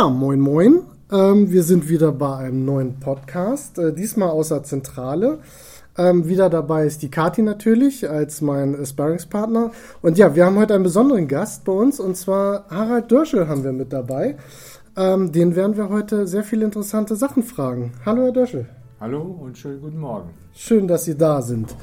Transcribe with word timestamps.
Ja, 0.00 0.08
moin 0.08 0.40
moin. 0.40 0.80
Ähm, 1.12 1.52
wir 1.52 1.62
sind 1.62 1.90
wieder 1.90 2.10
bei 2.10 2.34
einem 2.34 2.64
neuen 2.64 3.00
Podcast, 3.00 3.78
äh, 3.78 3.92
diesmal 3.92 4.30
außer 4.30 4.62
Zentrale. 4.62 5.40
Ähm, 5.98 6.26
wieder 6.26 6.48
dabei 6.48 6.86
ist 6.86 7.02
die 7.02 7.10
Kati 7.10 7.42
natürlich 7.42 8.08
als 8.08 8.40
mein 8.40 8.80
äh, 8.80 8.86
Sparringspartner. 8.86 9.72
Und 10.00 10.16
ja, 10.16 10.34
wir 10.34 10.46
haben 10.46 10.56
heute 10.56 10.72
einen 10.72 10.84
besonderen 10.84 11.28
Gast 11.28 11.66
bei 11.66 11.72
uns 11.72 12.00
und 12.00 12.16
zwar 12.16 12.64
Harald 12.70 13.12
Dörschel 13.12 13.46
haben 13.46 13.62
wir 13.62 13.74
mit 13.74 13.92
dabei. 13.92 14.38
Ähm, 14.96 15.32
den 15.32 15.54
werden 15.54 15.76
wir 15.76 15.90
heute 15.90 16.26
sehr 16.26 16.44
viele 16.44 16.64
interessante 16.64 17.14
Sachen 17.14 17.42
fragen. 17.42 17.92
Hallo, 18.06 18.22
Herr 18.22 18.32
Dörschel. 18.32 18.70
Hallo 19.00 19.20
und 19.20 19.58
schönen 19.58 19.82
guten 19.82 19.98
Morgen. 19.98 20.30
Schön, 20.54 20.88
dass 20.88 21.04
Sie 21.04 21.18
da 21.18 21.42
sind. 21.42 21.76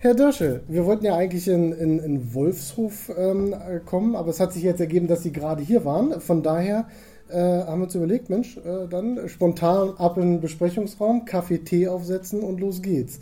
Herr 0.00 0.12
Dörschel, 0.12 0.60
wir 0.68 0.84
wollten 0.84 1.06
ja 1.06 1.16
eigentlich 1.16 1.48
in, 1.48 1.72
in, 1.72 1.98
in 1.98 2.34
Wolfshof 2.34 3.10
ähm, 3.16 3.54
kommen, 3.86 4.16
aber 4.16 4.28
es 4.28 4.38
hat 4.38 4.52
sich 4.52 4.64
jetzt 4.64 4.80
ergeben, 4.80 5.08
dass 5.08 5.22
Sie 5.22 5.32
gerade 5.32 5.62
hier 5.62 5.86
waren. 5.86 6.20
Von 6.20 6.42
daher 6.42 6.84
äh, 7.30 7.36
haben 7.38 7.80
wir 7.80 7.84
uns 7.84 7.94
überlegt, 7.94 8.30
Mensch, 8.30 8.56
äh, 8.58 8.88
dann 8.88 9.28
spontan 9.28 9.94
ab 9.98 10.16
in 10.16 10.32
den 10.32 10.40
Besprechungsraum, 10.40 11.24
Kaffee, 11.24 11.58
Tee 11.58 11.88
aufsetzen 11.88 12.42
und 12.42 12.60
los 12.60 12.82
geht's. 12.82 13.20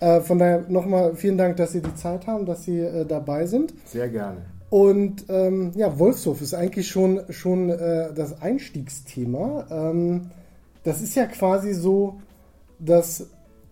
Äh, 0.00 0.20
von 0.20 0.38
daher 0.38 0.64
nochmal 0.68 1.14
vielen 1.14 1.38
Dank, 1.38 1.56
dass 1.56 1.72
Sie 1.72 1.82
die 1.82 1.94
Zeit 1.94 2.26
haben, 2.26 2.46
dass 2.46 2.64
Sie 2.64 2.78
äh, 2.78 3.04
dabei 3.04 3.46
sind. 3.46 3.74
Sehr 3.86 4.08
gerne. 4.08 4.42
Und 4.70 5.24
ähm, 5.28 5.72
ja, 5.74 5.98
Wolfshof 5.98 6.42
ist 6.42 6.54
eigentlich 6.54 6.88
schon, 6.88 7.20
schon 7.30 7.70
äh, 7.70 8.12
das 8.14 8.40
Einstiegsthema. 8.42 9.66
Ähm, 9.70 10.30
das 10.84 11.00
ist 11.00 11.16
ja 11.16 11.26
quasi 11.26 11.72
so 11.72 12.20
das 12.78 13.26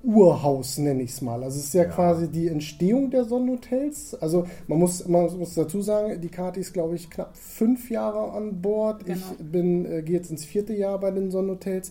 Urhaus, 0.06 0.78
nenne 0.78 1.02
ich 1.02 1.10
es 1.10 1.20
mal. 1.20 1.42
Also 1.42 1.59
es 1.59 1.65
ist 1.65 1.74
ja, 1.74 1.82
ja, 1.82 1.88
quasi 1.88 2.30
die 2.30 2.46
Entstehung 2.46 3.10
der 3.10 3.24
Sonnenhotels. 3.24 4.15
Also 4.15 4.46
man 4.68 4.79
muss, 4.79 5.07
man 5.09 5.37
muss 5.37 5.54
dazu 5.54 5.82
sagen, 5.82 6.21
die 6.21 6.29
Kati 6.29 6.60
ist, 6.60 6.73
glaube 6.73 6.95
ich, 6.95 7.10
knapp 7.10 7.37
fünf 7.37 7.90
Jahre 7.90 8.30
an 8.32 8.62
Bord. 8.62 9.04
Genau. 9.04 9.18
Ich 9.18 9.45
bin, 9.45 9.84
äh, 9.84 10.02
gehe 10.02 10.16
jetzt 10.16 10.30
ins 10.30 10.45
vierte 10.45 10.74
Jahr 10.74 11.01
bei 11.01 11.10
den 11.10 11.32
Sonnenhotels. 11.32 11.90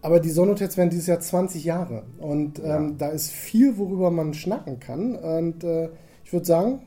Aber 0.00 0.18
die 0.18 0.30
Sonnenhotels 0.30 0.76
werden 0.76 0.90
dieses 0.90 1.06
Jahr 1.06 1.20
20 1.20 1.62
Jahre. 1.62 2.02
Und 2.18 2.58
ähm, 2.58 2.64
ja. 2.64 2.90
da 2.98 3.08
ist 3.10 3.30
viel, 3.30 3.78
worüber 3.78 4.10
man 4.10 4.34
schnacken 4.34 4.80
kann. 4.80 5.14
Und 5.14 5.62
äh, 5.62 5.90
ich 6.24 6.32
würde 6.32 6.46
sagen, 6.46 6.80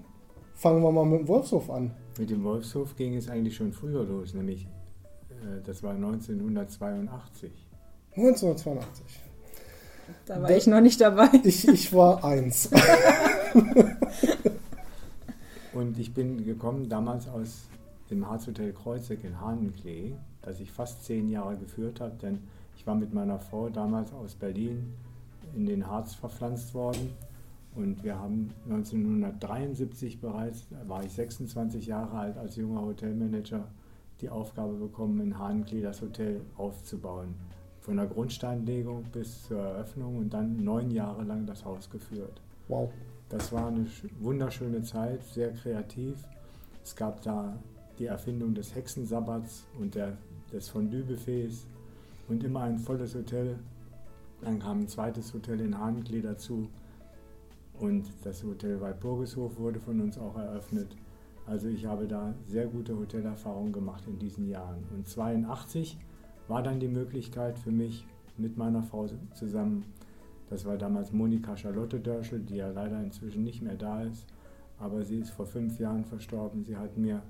fangen 0.55 0.83
wir 0.83 0.91
mal 0.91 1.05
mit 1.05 1.21
dem 1.21 1.27
Wolfshof 1.29 1.69
an. 1.69 1.91
Mit 2.19 2.29
dem 2.29 2.43
Wolfshof 2.43 2.97
ging 2.97 3.15
es 3.15 3.29
eigentlich 3.29 3.55
schon 3.55 3.71
früher 3.71 4.03
los, 4.03 4.33
nämlich 4.33 4.67
äh, 5.29 5.61
das 5.65 5.81
war 5.83 5.93
1982. 5.93 7.51
1982. 8.17 9.24
Da 10.25 10.41
war 10.41 10.49
da, 10.49 10.55
ich 10.55 10.67
noch 10.67 10.81
nicht 10.81 11.01
dabei. 11.01 11.29
Ich, 11.43 11.67
ich 11.67 11.93
war 11.93 12.23
eins. 12.23 12.69
Und 15.73 15.99
ich 15.99 16.13
bin 16.13 16.45
gekommen 16.45 16.87
damals 16.89 17.27
aus 17.27 17.65
dem 18.09 18.29
Harzhotel 18.29 18.71
Kreuzeck 18.73 19.23
in 19.23 19.41
Hahnenklee, 19.41 20.13
das 20.41 20.59
ich 20.59 20.71
fast 20.71 21.03
zehn 21.03 21.29
Jahre 21.29 21.57
geführt 21.57 21.99
habe, 21.99 22.15
denn 22.21 22.39
ich 22.77 22.87
war 22.87 22.95
mit 22.95 23.13
meiner 23.13 23.39
Frau 23.39 23.69
damals 23.69 24.13
aus 24.13 24.35
Berlin 24.35 24.93
in 25.55 25.65
den 25.65 25.87
Harz 25.87 26.13
verpflanzt 26.13 26.73
worden 26.73 27.11
und 27.75 28.03
wir 28.03 28.17
haben 28.17 28.51
1973 28.65 30.21
bereits, 30.21 30.65
da 30.69 30.87
war 30.87 31.03
ich 31.03 31.11
26 31.11 31.87
Jahre 31.87 32.17
alt 32.17 32.37
als 32.37 32.55
junger 32.55 32.81
Hotelmanager, 32.81 33.67
die 34.21 34.29
Aufgabe 34.29 34.75
bekommen, 34.75 35.19
in 35.19 35.37
Hahnenklee 35.37 35.81
das 35.81 36.01
Hotel 36.01 36.39
aufzubauen 36.57 37.35
von 37.85 37.97
der 37.97 38.07
Grundsteinlegung 38.07 39.03
bis 39.11 39.43
zur 39.43 39.59
Eröffnung 39.59 40.17
und 40.17 40.33
dann 40.33 40.63
neun 40.63 40.89
Jahre 40.89 41.23
lang 41.23 41.45
das 41.45 41.63
Haus 41.63 41.87
geführt. 41.87 42.41
Wow. 42.67 42.91
Das 43.29 43.51
war 43.51 43.67
eine 43.67 43.85
wunderschöne 44.19 44.81
Zeit, 44.81 45.23
sehr 45.23 45.53
kreativ. 45.53 46.15
Es 46.83 46.95
gab 46.95 47.21
da 47.21 47.57
die 47.99 48.07
Erfindung 48.07 48.55
des 48.55 48.73
Hexensabbats 48.73 49.65
und 49.79 49.93
der, 49.93 50.17
des 50.51 50.67
Fondue-Buffets 50.69 51.67
und 52.27 52.43
immer 52.43 52.61
ein 52.61 52.79
volles 52.79 53.13
Hotel. 53.13 53.59
Dann 54.41 54.59
kam 54.59 54.81
ein 54.81 54.87
zweites 54.87 55.31
Hotel 55.33 55.61
in 55.61 55.77
Hahnklee 55.77 56.21
dazu 56.21 56.67
und 57.79 58.11
das 58.23 58.43
Hotel 58.43 58.81
Walpurgishof 58.81 59.57
wurde 59.59 59.79
von 59.79 60.01
uns 60.01 60.17
auch 60.17 60.37
eröffnet. 60.37 60.95
Also 61.45 61.67
ich 61.67 61.85
habe 61.85 62.07
da 62.07 62.33
sehr 62.47 62.65
gute 62.65 62.97
Hotelerfahrungen 62.97 63.71
gemacht 63.71 64.03
in 64.07 64.17
diesen 64.17 64.49
Jahren. 64.49 64.83
Und 64.95 65.07
82 65.07 65.97
war 66.47 66.63
dann 66.63 66.79
die 66.79 66.87
Möglichkeit 66.87 67.57
für 67.59 67.71
mich 67.71 68.05
mit 68.37 68.57
meiner 68.57 68.83
Frau 68.83 69.07
zusammen, 69.33 69.85
das 70.49 70.65
war 70.65 70.77
damals 70.77 71.11
Monika 71.11 71.57
Charlotte 71.57 71.99
Dörschel, 71.99 72.39
die 72.39 72.57
ja 72.57 72.69
leider 72.69 73.01
inzwischen 73.01 73.43
nicht 73.43 73.61
mehr 73.61 73.75
da 73.75 74.03
ist, 74.03 74.25
aber 74.79 75.03
sie 75.03 75.19
ist 75.19 75.31
vor 75.31 75.45
fünf 75.45 75.79
Jahren 75.79 76.05
verstorben. 76.05 76.63
Sie 76.63 76.77
hat 76.77 76.97
mir 76.97 77.23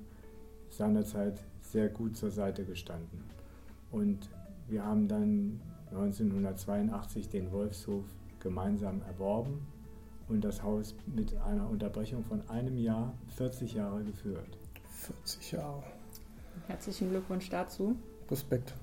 seinerzeit 0.68 1.42
sehr 1.60 1.88
gut 1.88 2.16
zur 2.16 2.30
Seite 2.30 2.64
gestanden. 2.64 3.24
Und 3.90 4.28
wir 4.68 4.84
haben 4.84 5.08
dann 5.08 5.60
1982 5.90 7.28
den 7.30 7.52
Wolfshof 7.52 8.04
gemeinsam 8.40 9.00
erworben 9.02 9.66
und 10.28 10.44
das 10.44 10.62
Haus 10.62 10.94
mit 11.06 11.36
einer 11.38 11.68
Unterbrechung 11.70 12.24
von 12.24 12.46
einem 12.48 12.76
Jahr 12.76 13.14
40 13.36 13.74
Jahre 13.74 14.02
geführt. 14.04 14.58
40 14.90 15.52
Jahre. 15.52 15.84
Herzlichen 16.66 17.10
Glückwunsch 17.10 17.48
dazu. 17.48 17.96
Respekt. 18.30 18.74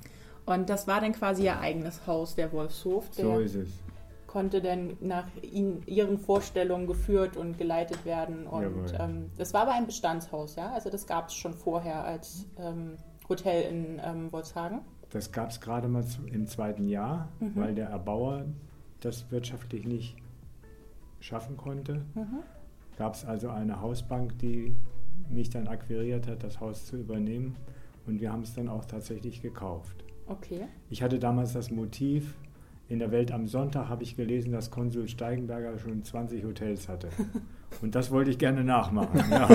Und 0.45 0.69
das 0.69 0.87
war 0.87 1.01
dann 1.01 1.13
quasi 1.13 1.45
ihr 1.45 1.59
eigenes 1.59 2.05
Haus, 2.05 2.35
der 2.35 2.51
Wolfshof. 2.51 3.09
Der 3.11 3.25
so 3.25 3.39
ist 3.39 3.55
es. 3.55 3.69
Konnte 4.27 4.61
dann 4.61 4.97
nach 4.99 5.27
ihn, 5.41 5.83
ihren 5.85 6.17
Vorstellungen 6.17 6.87
geführt 6.87 7.37
und 7.37 7.57
geleitet 7.57 8.03
werden. 8.03 8.47
Und 8.47 8.93
ähm, 8.99 9.29
das 9.37 9.53
war 9.53 9.61
aber 9.61 9.73
ein 9.73 9.85
Bestandshaus, 9.85 10.55
ja? 10.55 10.71
Also 10.73 10.89
das 10.89 11.05
gab 11.05 11.29
es 11.29 11.35
schon 11.35 11.53
vorher 11.53 12.03
als 12.03 12.45
ähm, 12.57 12.97
Hotel 13.29 13.71
in 13.71 14.01
ähm, 14.03 14.31
Wolfshagen. 14.31 14.81
Das 15.11 15.31
gab 15.31 15.51
es 15.51 15.61
gerade 15.61 15.87
mal 15.87 16.03
im 16.25 16.47
zweiten 16.47 16.87
Jahr, 16.87 17.29
mhm. 17.39 17.51
weil 17.55 17.75
der 17.75 17.89
Erbauer 17.89 18.45
das 19.01 19.29
wirtschaftlich 19.29 19.85
nicht 19.85 20.15
schaffen 21.19 21.55
konnte. 21.55 22.01
Mhm. 22.15 22.39
Gab 22.97 23.13
es 23.13 23.23
also 23.23 23.49
eine 23.49 23.81
Hausbank, 23.81 24.39
die 24.39 24.75
mich 25.29 25.51
dann 25.51 25.67
akquiriert 25.67 26.27
hat, 26.27 26.43
das 26.43 26.59
Haus 26.59 26.85
zu 26.85 26.97
übernehmen. 26.97 27.55
Und 28.07 28.19
wir 28.19 28.31
haben 28.31 28.41
es 28.41 28.53
dann 28.53 28.67
auch 28.67 28.85
tatsächlich 28.85 29.41
gekauft. 29.41 30.03
Okay. 30.27 30.67
Ich 30.89 31.03
hatte 31.03 31.19
damals 31.19 31.53
das 31.53 31.69
Motiv, 31.69 32.35
in 32.89 32.99
der 32.99 33.11
Welt 33.11 33.31
am 33.31 33.47
Sonntag 33.47 33.89
habe 33.89 34.03
ich 34.03 34.15
gelesen, 34.15 34.51
dass 34.51 34.69
Konsul 34.69 35.07
Steigenberger 35.07 35.79
schon 35.79 36.03
20 36.03 36.43
Hotels 36.43 36.89
hatte. 36.89 37.09
Und 37.81 37.95
das 37.95 38.11
wollte 38.11 38.29
ich 38.29 38.37
gerne 38.37 38.63
nachmachen. 38.63 39.23
Ja. 39.31 39.49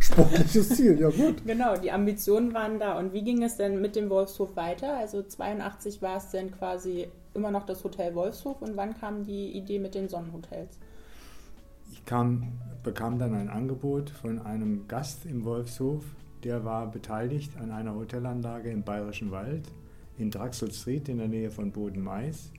Sportliches 0.00 0.70
Ziel, 0.70 0.98
ja 0.98 1.10
gut. 1.10 1.44
Genau, 1.44 1.76
die 1.76 1.90
Ambitionen 1.90 2.54
waren 2.54 2.78
da. 2.78 2.98
Und 2.98 3.12
wie 3.12 3.22
ging 3.22 3.42
es 3.42 3.56
denn 3.56 3.80
mit 3.80 3.96
dem 3.96 4.08
Wolfshof 4.08 4.56
weiter? 4.56 4.96
Also 4.96 5.22
82 5.22 6.00
war 6.00 6.16
es 6.16 6.30
denn 6.30 6.50
quasi 6.52 7.08
immer 7.34 7.50
noch 7.50 7.66
das 7.66 7.82
Hotel 7.84 8.14
Wolfshof 8.14 8.62
und 8.62 8.76
wann 8.76 8.98
kam 8.98 9.24
die 9.24 9.50
Idee 9.50 9.78
mit 9.78 9.94
den 9.94 10.08
Sonnenhotels? 10.08 10.78
Ich 11.92 12.04
kam, 12.06 12.52
bekam 12.82 13.18
dann 13.18 13.34
ein 13.34 13.50
Angebot 13.50 14.10
von 14.10 14.38
einem 14.38 14.88
Gast 14.88 15.26
im 15.26 15.44
Wolfshof, 15.44 16.04
der 16.46 16.64
war 16.64 16.88
beteiligt 16.88 17.56
an 17.56 17.72
einer 17.72 17.96
Hotelanlage 17.96 18.70
im 18.70 18.84
Bayerischen 18.84 19.32
Wald 19.32 19.64
in 20.16 20.30
Draxel 20.30 20.70
Street 20.70 21.08
in 21.08 21.18
der 21.18 21.26
Nähe 21.26 21.50
von 21.50 21.72
Boden-Mais. 21.72 22.52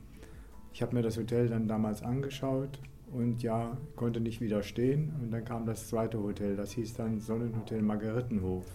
Ich 0.73 0.81
habe 0.81 0.93
mir 0.93 1.03
das 1.03 1.17
Hotel 1.17 1.47
dann 1.47 1.69
damals 1.69 2.03
angeschaut 2.03 2.81
und 3.13 3.41
ja, 3.43 3.77
konnte 3.95 4.19
nicht 4.19 4.41
widerstehen. 4.41 5.13
Und 5.21 5.31
dann 5.31 5.45
kam 5.45 5.65
das 5.65 5.87
zweite 5.87 6.21
Hotel, 6.21 6.57
das 6.57 6.73
hieß 6.73 6.95
dann 6.95 7.21
Sonnenhotel 7.21 7.81
Margarettenhof. 7.81 8.65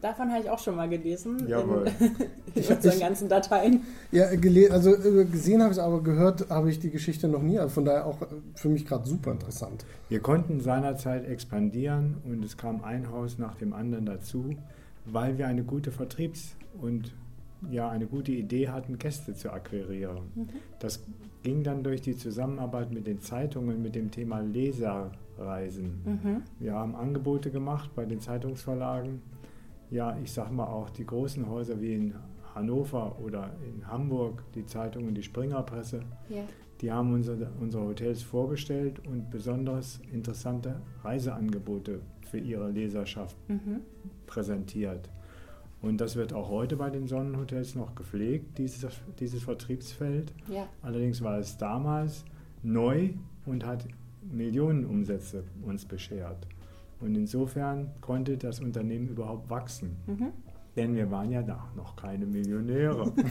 Davon 0.00 0.30
habe 0.30 0.42
ich 0.42 0.50
auch 0.50 0.60
schon 0.60 0.76
mal 0.76 0.88
gelesen. 0.88 1.48
Jawohl. 1.48 1.86
In, 2.54 2.62
in 2.62 2.76
unseren 2.76 3.00
ganzen 3.00 3.28
Dateien. 3.28 3.82
Ja, 4.10 4.26
also 4.70 4.94
äh, 4.94 5.24
gesehen 5.24 5.60
habe 5.60 5.72
ich 5.72 5.78
es, 5.78 5.82
aber 5.82 6.02
gehört 6.02 6.48
habe 6.50 6.70
ich 6.70 6.78
die 6.78 6.90
Geschichte 6.90 7.28
noch 7.28 7.42
nie. 7.42 7.58
Also 7.58 7.74
von 7.74 7.84
daher 7.84 8.06
auch 8.06 8.22
äh, 8.22 8.26
für 8.54 8.68
mich 8.68 8.86
gerade 8.86 9.08
super 9.08 9.32
interessant. 9.32 9.84
Wir 10.08 10.20
konnten 10.20 10.60
seinerzeit 10.60 11.28
expandieren 11.28 12.16
und 12.24 12.44
es 12.44 12.56
kam 12.56 12.82
ein 12.84 13.10
Haus 13.10 13.38
nach 13.38 13.56
dem 13.56 13.72
anderen 13.72 14.06
dazu, 14.06 14.56
weil 15.04 15.38
wir 15.38 15.46
eine 15.46 15.62
gute 15.64 15.90
Vertriebs- 15.90 16.56
und 16.80 17.12
ja, 17.70 17.88
eine 17.88 18.06
gute 18.06 18.32
Idee 18.32 18.68
hatten, 18.68 18.98
Gäste 18.98 19.34
zu 19.34 19.52
akquirieren. 19.52 20.30
Mhm. 20.34 20.48
Das 20.78 21.00
ging 21.42 21.64
dann 21.64 21.82
durch 21.82 22.02
die 22.02 22.16
Zusammenarbeit 22.16 22.92
mit 22.92 23.06
den 23.06 23.20
Zeitungen 23.20 23.82
mit 23.82 23.94
dem 23.94 24.10
Thema 24.10 24.40
Leserreisen. 24.40 26.02
Mhm. 26.04 26.42
Wir 26.60 26.74
haben 26.74 26.94
Angebote 26.94 27.50
gemacht 27.50 27.90
bei 27.96 28.04
den 28.04 28.20
Zeitungsverlagen 28.20 29.22
ja, 29.90 30.16
ich 30.22 30.32
sag 30.32 30.50
mal 30.50 30.66
auch 30.66 30.90
die 30.90 31.06
großen 31.06 31.48
Häuser 31.48 31.80
wie 31.80 31.94
in 31.94 32.14
Hannover 32.54 33.18
oder 33.20 33.50
in 33.66 33.86
Hamburg, 33.86 34.42
die 34.54 34.66
Zeitung 34.66 35.06
und 35.06 35.14
die 35.14 35.22
Springerpresse, 35.22 36.00
ja. 36.28 36.42
die 36.80 36.90
haben 36.90 37.12
unsere, 37.12 37.50
unsere 37.60 37.84
Hotels 37.84 38.22
vorgestellt 38.22 39.00
und 39.06 39.30
besonders 39.30 40.00
interessante 40.12 40.80
Reiseangebote 41.04 42.00
für 42.30 42.38
ihre 42.38 42.70
Leserschaft 42.70 43.36
mhm. 43.48 43.80
präsentiert. 44.26 45.08
Und 45.80 46.00
das 46.00 46.16
wird 46.16 46.32
auch 46.32 46.48
heute 46.48 46.76
bei 46.76 46.90
den 46.90 47.06
Sonnenhotels 47.06 47.76
noch 47.76 47.94
gepflegt, 47.94 48.58
dieses, 48.58 48.84
dieses 49.20 49.44
Vertriebsfeld. 49.44 50.32
Ja. 50.48 50.66
Allerdings 50.82 51.22
war 51.22 51.38
es 51.38 51.56
damals 51.56 52.24
neu 52.62 53.10
und 53.46 53.64
hat 53.64 53.86
Millionenumsätze 54.22 55.44
uns 55.62 55.84
beschert. 55.84 56.46
Und 57.00 57.14
insofern 57.14 57.92
konnte 58.00 58.36
das 58.36 58.60
Unternehmen 58.60 59.08
überhaupt 59.08 59.48
wachsen. 59.50 59.96
Mhm. 60.06 60.28
Denn 60.76 60.94
wir 60.94 61.10
waren 61.10 61.30
ja 61.30 61.42
da 61.42 61.64
noch 61.76 61.96
keine 61.96 62.26
Millionäre. 62.26 63.12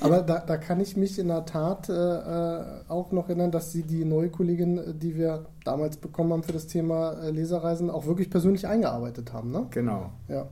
Aber 0.00 0.22
da, 0.22 0.38
da 0.38 0.56
kann 0.56 0.80
ich 0.80 0.96
mich 0.96 1.18
in 1.18 1.28
der 1.28 1.44
Tat 1.44 1.88
äh, 1.88 1.92
äh, 1.92 2.80
auch 2.88 3.10
noch 3.12 3.28
erinnern, 3.28 3.50
dass 3.50 3.72
Sie 3.72 3.82
die 3.82 4.04
neue 4.04 4.30
Kollegin, 4.30 4.78
äh, 4.78 4.94
die 4.94 5.16
wir 5.16 5.46
damals 5.64 5.96
bekommen 5.96 6.32
haben 6.32 6.42
für 6.42 6.52
das 6.52 6.66
Thema 6.68 7.12
äh, 7.14 7.30
Leserreisen, 7.30 7.90
auch 7.90 8.06
wirklich 8.06 8.30
persönlich 8.30 8.66
eingearbeitet 8.66 9.32
haben. 9.32 9.50
Ne? 9.50 9.66
Genau. 9.70 10.12
Ja. 10.28 10.46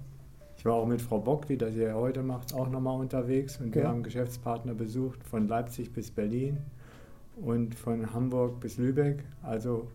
Ich 0.59 0.65
war 0.65 0.75
auch 0.75 0.87
mit 0.87 1.01
Frau 1.01 1.19
Bock, 1.21 1.47
die 1.47 1.57
das 1.57 1.75
ja 1.77 1.95
heute 1.95 2.23
macht, 2.23 2.53
auch 2.53 2.69
nochmal 2.69 2.99
unterwegs 2.99 3.61
und 3.61 3.75
wir 3.75 3.83
Ja. 3.83 3.89
haben 3.89 4.03
Geschäftspartner 4.03 4.75
besucht 4.75 5.23
von 5.23 5.47
Leipzig 5.47 5.93
bis 5.93 6.11
Berlin 6.11 6.59
und 7.41 7.75
von 7.77 8.13
Hamburg 8.13 8.59
bis 8.61 8.77
Lübeck. 8.77 9.25
Also 9.43 9.87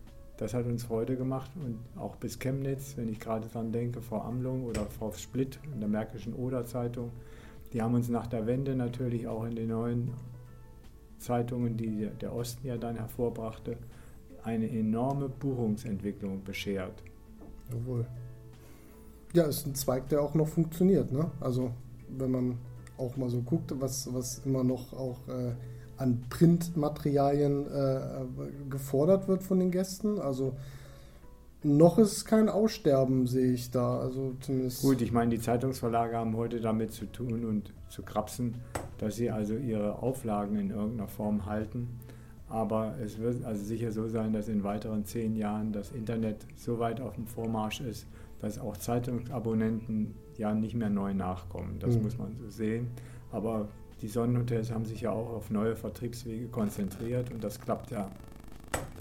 das 0.42 0.54
hat 0.54 0.66
uns 0.66 0.82
Freude 0.82 1.16
gemacht 1.16 1.50
und 1.54 1.78
auch 2.00 2.16
bis 2.16 2.38
Chemnitz, 2.38 2.96
wenn 2.96 3.08
ich 3.08 3.20
gerade 3.20 3.48
dran 3.48 3.70
denke, 3.70 4.02
Frau 4.02 4.20
Amlung 4.22 4.64
oder 4.64 4.86
Frau 4.86 5.12
Splitt 5.12 5.60
in 5.72 5.78
der 5.80 5.88
Märkischen 5.88 6.34
Oder 6.34 6.64
Zeitung. 6.66 7.10
Die 7.72 7.80
haben 7.80 7.94
uns 7.94 8.08
nach 8.08 8.26
der 8.26 8.46
Wende 8.46 8.74
natürlich 8.74 9.28
auch 9.28 9.44
in 9.44 9.54
den 9.54 9.68
neuen 9.68 10.10
Zeitungen, 11.18 11.76
die 11.76 11.96
der- 12.00 12.10
der 12.10 12.34
Osten 12.34 12.66
ja 12.66 12.76
dann 12.76 12.96
hervorbrachte, 12.96 13.76
eine 14.42 14.68
enorme 14.68 15.28
Buchungsentwicklung 15.28 16.42
beschert. 16.42 17.02
Jawohl. 17.70 18.04
Ja, 19.34 19.44
ist 19.44 19.66
ein 19.66 19.74
Zweig, 19.76 20.08
der 20.08 20.20
auch 20.20 20.34
noch 20.34 20.48
funktioniert. 20.48 21.12
Ne? 21.12 21.30
Also 21.40 21.70
wenn 22.08 22.30
man 22.32 22.58
auch 22.98 23.16
mal 23.16 23.30
so 23.30 23.40
guckt, 23.42 23.72
was, 23.80 24.12
was 24.12 24.40
immer 24.44 24.64
noch 24.64 24.92
auch 24.92 25.26
äh, 25.28 25.52
an 26.02 26.24
Printmaterialien 26.28 27.66
äh, 27.66 28.24
gefordert 28.68 29.28
wird 29.28 29.42
von 29.42 29.58
den 29.60 29.70
Gästen. 29.70 30.18
Also 30.20 30.54
noch 31.62 31.98
ist 31.98 32.24
kein 32.24 32.48
Aussterben, 32.48 33.26
sehe 33.26 33.52
ich 33.52 33.70
da. 33.70 34.00
Also 34.00 34.34
zumindest. 34.40 34.82
Gut, 34.82 35.00
ich 35.00 35.12
meine, 35.12 35.30
die 35.30 35.40
Zeitungsverlage 35.40 36.16
haben 36.16 36.36
heute 36.36 36.60
damit 36.60 36.92
zu 36.92 37.06
tun 37.06 37.44
und 37.44 37.72
zu 37.88 38.02
krapsen, 38.02 38.56
dass 38.98 39.16
sie 39.16 39.30
also 39.30 39.54
ihre 39.56 40.02
Auflagen 40.02 40.56
in 40.56 40.70
irgendeiner 40.70 41.08
Form 41.08 41.46
halten. 41.46 41.88
Aber 42.48 42.96
es 43.02 43.18
wird 43.18 43.44
also 43.44 43.64
sicher 43.64 43.92
so 43.92 44.08
sein, 44.08 44.32
dass 44.32 44.48
in 44.48 44.62
weiteren 44.64 45.04
zehn 45.04 45.36
Jahren 45.36 45.72
das 45.72 45.90
Internet 45.92 46.46
so 46.56 46.78
weit 46.78 47.00
auf 47.00 47.14
dem 47.14 47.26
Vormarsch 47.26 47.80
ist, 47.80 48.06
dass 48.40 48.58
auch 48.58 48.76
Zeitungsabonnenten 48.76 50.14
ja 50.36 50.52
nicht 50.54 50.74
mehr 50.74 50.90
neu 50.90 51.14
nachkommen. 51.14 51.78
Das 51.78 51.96
Mhm. 51.96 52.02
muss 52.02 52.18
man 52.18 52.36
so 52.36 52.50
sehen. 52.50 52.88
Aber 53.30 53.68
die 54.02 54.08
Sonnenhotels 54.08 54.72
haben 54.72 54.84
sich 54.84 55.02
ja 55.02 55.12
auch 55.12 55.30
auf 55.30 55.50
neue 55.50 55.76
Vertriebswege 55.76 56.48
konzentriert 56.48 57.30
und 57.30 57.42
das 57.42 57.60
klappt 57.60 57.92
ja, 57.92 58.10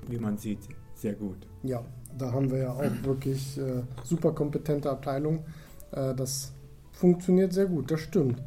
wie 0.07 0.19
man 0.19 0.37
sieht, 0.37 0.59
sehr 0.93 1.13
gut. 1.13 1.47
Ja, 1.63 1.83
da 2.17 2.31
haben 2.31 2.51
wir 2.51 2.59
ja 2.59 2.71
auch 2.71 2.83
wirklich 3.03 3.57
äh, 3.57 3.81
super 4.03 4.31
kompetente 4.31 4.89
Abteilung. 4.91 5.43
Äh, 5.91 6.13
das 6.13 6.53
funktioniert 6.91 7.51
sehr 7.51 7.65
gut, 7.65 7.89
das 7.89 8.01
stimmt. 8.01 8.41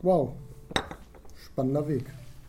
Wow, 0.00 0.34
spannender 1.36 1.88
Weg. 1.88 2.04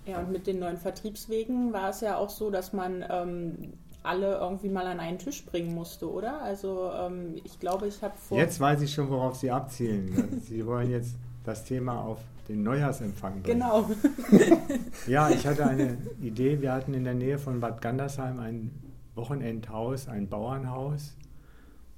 Ja, 0.05 0.19
und 0.19 0.31
mit 0.31 0.45
den 0.45 0.59
neuen 0.59 0.77
Vertriebswegen 0.77 1.73
war 1.73 1.89
es 1.89 2.01
ja 2.01 2.17
auch 2.17 2.29
so, 2.29 2.51
dass 2.51 2.73
man 2.73 3.03
ähm, 3.09 3.73
alle 4.03 4.35
irgendwie 4.35 4.69
mal 4.69 4.85
an 4.85 4.99
einen 4.99 5.17
Tisch 5.17 5.43
bringen 5.43 5.73
musste, 5.73 6.11
oder? 6.11 6.43
Also 6.43 6.91
ähm, 6.93 7.37
ich 7.43 7.59
glaube, 7.59 7.87
ich 7.87 8.03
habe 8.03 8.13
vor... 8.17 8.37
Jetzt 8.37 8.59
weiß 8.59 8.81
ich 8.83 8.93
schon, 8.93 9.09
worauf 9.09 9.35
Sie 9.35 9.49
abzielen. 9.49 10.41
Sie 10.47 10.63
wollen 10.67 10.91
jetzt 10.91 11.15
das 11.43 11.63
Thema 11.63 12.01
auf 12.01 12.19
den 12.47 12.63
Neujahrsempfang 12.63 13.41
bringen. 13.41 13.59
Genau. 13.59 13.89
Ja, 15.07 15.29
ich 15.29 15.45
hatte 15.45 15.65
eine 15.67 15.97
Idee. 16.21 16.61
Wir 16.61 16.73
hatten 16.73 16.93
in 16.93 17.03
der 17.03 17.13
Nähe 17.13 17.37
von 17.37 17.59
Bad 17.59 17.81
Gandersheim 17.81 18.39
ein 18.39 18.71
Wochenendhaus, 19.15 20.07
ein 20.07 20.27
Bauernhaus. 20.27 21.15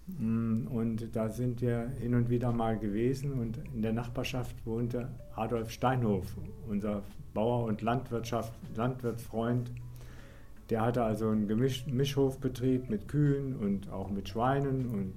Mm, 0.08 0.68
Und 0.68 1.16
da 1.16 1.30
sind 1.30 1.62
wir 1.62 1.92
hin 2.00 2.16
und 2.16 2.30
wieder 2.30 2.52
mal 2.52 2.78
gewesen. 2.78 3.34
Und 3.34 3.60
in 3.74 3.82
der 3.82 3.94
Nachbarschaft 3.94 4.56
wohnte 4.66 5.10
Adolf 5.36 5.72
Steinhof, 5.72 6.26
unser 6.68 7.04
Bauer- 7.34 7.66
und 7.66 7.82
Landwirtschaft, 7.82 8.54
Landwirtsfreund. 8.76 9.72
Der 10.70 10.82
hatte 10.82 11.04
also 11.04 11.30
einen 11.30 11.48
Gemisch 11.48 11.86
Mischhofbetrieb 11.88 12.90
mit 12.90 13.08
Kühen 13.08 13.56
und 13.56 13.90
auch 13.90 14.10
mit 14.10 14.28
Schweinen 14.28 14.88
und 14.88 15.14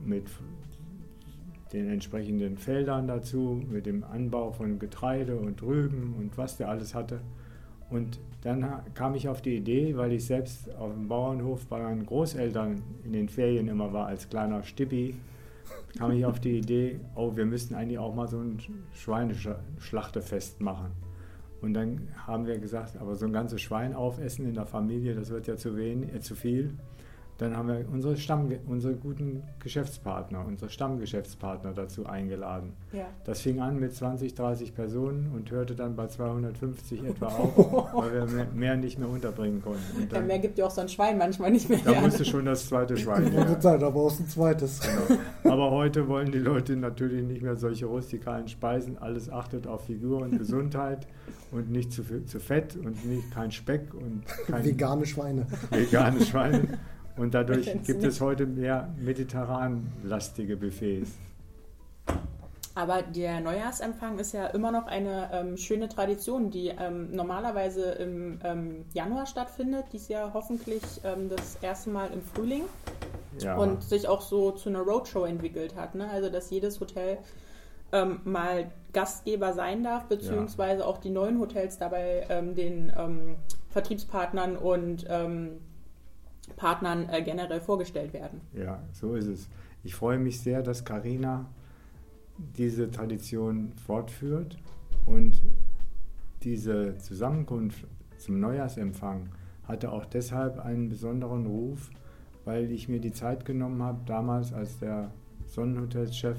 mit 0.00 0.26
den 1.72 1.88
entsprechenden 1.88 2.56
Feldern 2.58 3.08
dazu, 3.08 3.62
mit 3.68 3.86
dem 3.86 4.04
Anbau 4.04 4.52
von 4.52 4.78
Getreide 4.78 5.36
und 5.36 5.62
Rüben 5.62 6.14
und 6.18 6.36
was 6.38 6.56
der 6.56 6.68
alles 6.68 6.94
hatte. 6.94 7.20
Und 7.90 8.18
dann 8.42 8.66
kam 8.94 9.14
ich 9.14 9.28
auf 9.28 9.42
die 9.42 9.56
Idee, 9.56 9.96
weil 9.96 10.12
ich 10.12 10.26
selbst 10.26 10.74
auf 10.76 10.92
dem 10.92 11.08
Bauernhof 11.08 11.66
bei 11.66 11.80
meinen 11.80 12.06
Großeltern 12.06 12.82
in 13.04 13.12
den 13.12 13.28
Ferien 13.28 13.68
immer 13.68 13.92
war 13.92 14.06
als 14.06 14.28
kleiner 14.28 14.62
Stippi, 14.62 15.14
kam 15.98 16.12
ich 16.12 16.24
auf 16.24 16.40
die 16.40 16.58
Idee, 16.58 17.00
oh, 17.14 17.36
wir 17.36 17.46
müssten 17.46 17.74
eigentlich 17.74 17.98
auch 17.98 18.14
mal 18.14 18.28
so 18.28 18.38
ein 18.38 18.58
Schweineschlachtefest 18.92 20.60
machen. 20.60 20.92
Und 21.62 21.74
dann 21.74 22.08
haben 22.26 22.46
wir 22.46 22.58
gesagt, 22.58 22.96
aber 22.98 23.16
so 23.16 23.26
ein 23.26 23.32
ganzes 23.32 23.62
Schwein 23.62 23.94
aufessen 23.94 24.46
in 24.46 24.54
der 24.54 24.66
Familie, 24.66 25.14
das 25.14 25.30
wird 25.30 25.46
ja 25.46 25.56
zu, 25.56 25.76
wenig, 25.76 26.14
äh, 26.14 26.20
zu 26.20 26.34
viel. 26.34 26.74
Dann 27.38 27.54
haben 27.54 27.68
wir 27.68 27.84
unsere, 27.92 28.16
Stamm, 28.16 28.48
unsere 28.66 28.94
guten 28.94 29.42
Geschäftspartner, 29.58 30.42
unsere 30.46 30.70
Stammgeschäftspartner 30.70 31.72
dazu 31.74 32.06
eingeladen. 32.06 32.72
Ja. 32.92 33.04
Das 33.24 33.42
fing 33.42 33.60
an 33.60 33.78
mit 33.78 33.94
20, 33.94 34.34
30 34.34 34.74
Personen 34.74 35.30
und 35.34 35.50
hörte 35.50 35.74
dann 35.74 35.96
bei 35.96 36.06
250 36.06 37.04
etwa 37.04 37.26
auf, 37.26 37.92
weil 37.94 38.12
wir 38.14 38.26
mehr, 38.26 38.46
mehr 38.54 38.76
nicht 38.76 38.98
mehr 38.98 39.08
unterbringen 39.10 39.60
konnten. 39.60 39.82
Und 39.96 40.10
Ja, 40.12 40.18
dann, 40.18 40.26
mehr 40.28 40.38
gibt 40.38 40.56
ja 40.56 40.64
auch 40.64 40.70
so 40.70 40.80
ein 40.80 40.88
Schwein 40.88 41.18
manchmal 41.18 41.50
nicht 41.50 41.68
mehr. 41.68 41.78
da 41.84 41.90
her. 41.92 42.00
musste 42.00 42.24
schon 42.24 42.46
das 42.46 42.66
zweite 42.68 42.96
Schwein 42.96 43.26
Ich 43.26 43.32
her. 43.34 43.60
sagen, 43.60 43.80
da 43.80 43.90
brauchst 43.90 44.18
du 44.20 44.22
ein 44.24 44.28
zweites. 44.28 44.80
Genau. 44.80 45.20
Aber 45.52 45.70
heute 45.72 46.08
wollen 46.08 46.32
die 46.32 46.38
Leute 46.38 46.74
natürlich 46.74 47.22
nicht 47.22 47.42
mehr 47.42 47.56
solche 47.56 47.84
rustikalen 47.84 48.48
Speisen. 48.48 48.96
Alles 48.96 49.28
achtet 49.30 49.66
auf 49.66 49.84
Figur 49.84 50.22
und 50.22 50.38
Gesundheit 50.38 51.06
und 51.52 51.70
nicht 51.70 51.92
zu, 51.92 52.02
zu 52.24 52.40
fett 52.40 52.76
und 52.76 53.04
nicht 53.04 53.30
kein 53.30 53.50
Speck 53.50 53.92
und 53.92 54.22
kein 54.46 54.64
Vegane 54.64 55.04
Schweine. 55.04 55.46
vegane 55.70 56.22
Schweine. 56.22 56.78
Und 57.16 57.34
dadurch 57.34 57.72
gibt 57.84 58.04
es 58.04 58.20
heute 58.20 58.46
mehr 58.46 58.88
mediterran-lastige 58.98 60.56
Buffets. 60.56 61.12
Aber 62.74 63.00
der 63.00 63.40
Neujahrsempfang 63.40 64.18
ist 64.18 64.32
ja 64.32 64.48
immer 64.48 64.70
noch 64.70 64.86
eine 64.86 65.30
ähm, 65.32 65.56
schöne 65.56 65.88
Tradition, 65.88 66.50
die 66.50 66.68
ähm, 66.68 67.10
normalerweise 67.10 67.92
im 67.92 68.38
ähm, 68.44 68.84
Januar 68.92 69.24
stattfindet. 69.24 69.86
Dies 69.94 70.08
Jahr 70.08 70.34
hoffentlich 70.34 70.82
ähm, 71.02 71.30
das 71.30 71.56
erste 71.62 71.88
Mal 71.88 72.10
im 72.12 72.20
Frühling 72.20 72.64
Ja. 73.40 73.56
und 73.56 73.82
sich 73.82 74.06
auch 74.06 74.20
so 74.20 74.50
zu 74.50 74.68
einer 74.68 74.80
Roadshow 74.80 75.24
entwickelt 75.24 75.74
hat. 75.74 75.94
Ne? 75.94 76.06
Also 76.10 76.28
dass 76.28 76.50
jedes 76.50 76.78
Hotel 76.78 77.16
ähm, 77.92 78.20
mal 78.24 78.70
Gastgeber 78.92 79.54
sein 79.54 79.82
darf, 79.82 80.04
beziehungsweise 80.04 80.86
auch 80.86 80.98
die 80.98 81.10
neuen 81.10 81.38
Hotels 81.40 81.78
dabei 81.78 82.26
ähm, 82.28 82.54
den 82.54 82.92
Vertriebspartnern 83.70 84.56
und 84.56 85.06
Partnern 86.56 87.08
äh, 87.10 87.22
generell 87.22 87.60
vorgestellt 87.60 88.12
werden. 88.12 88.40
Ja, 88.54 88.82
so 88.92 89.14
ist 89.14 89.26
es. 89.26 89.48
Ich 89.84 89.94
freue 89.94 90.18
mich 90.18 90.40
sehr, 90.40 90.62
dass 90.62 90.84
Karina 90.84 91.46
diese 92.56 92.90
Tradition 92.90 93.72
fortführt 93.86 94.58
und 95.06 95.42
diese 96.42 96.96
Zusammenkunft 96.98 97.86
zum 98.18 98.40
Neujahrsempfang 98.40 99.28
hatte 99.64 99.90
auch 99.90 100.04
deshalb 100.04 100.58
einen 100.60 100.88
besonderen 100.88 101.46
Ruf, 101.46 101.90
weil 102.44 102.70
ich 102.70 102.88
mir 102.88 103.00
die 103.00 103.12
Zeit 103.12 103.44
genommen 103.44 103.82
habe, 103.82 104.00
damals 104.06 104.52
als 104.52 104.78
der 104.78 105.10
Sonnenhotelschef 105.46 106.38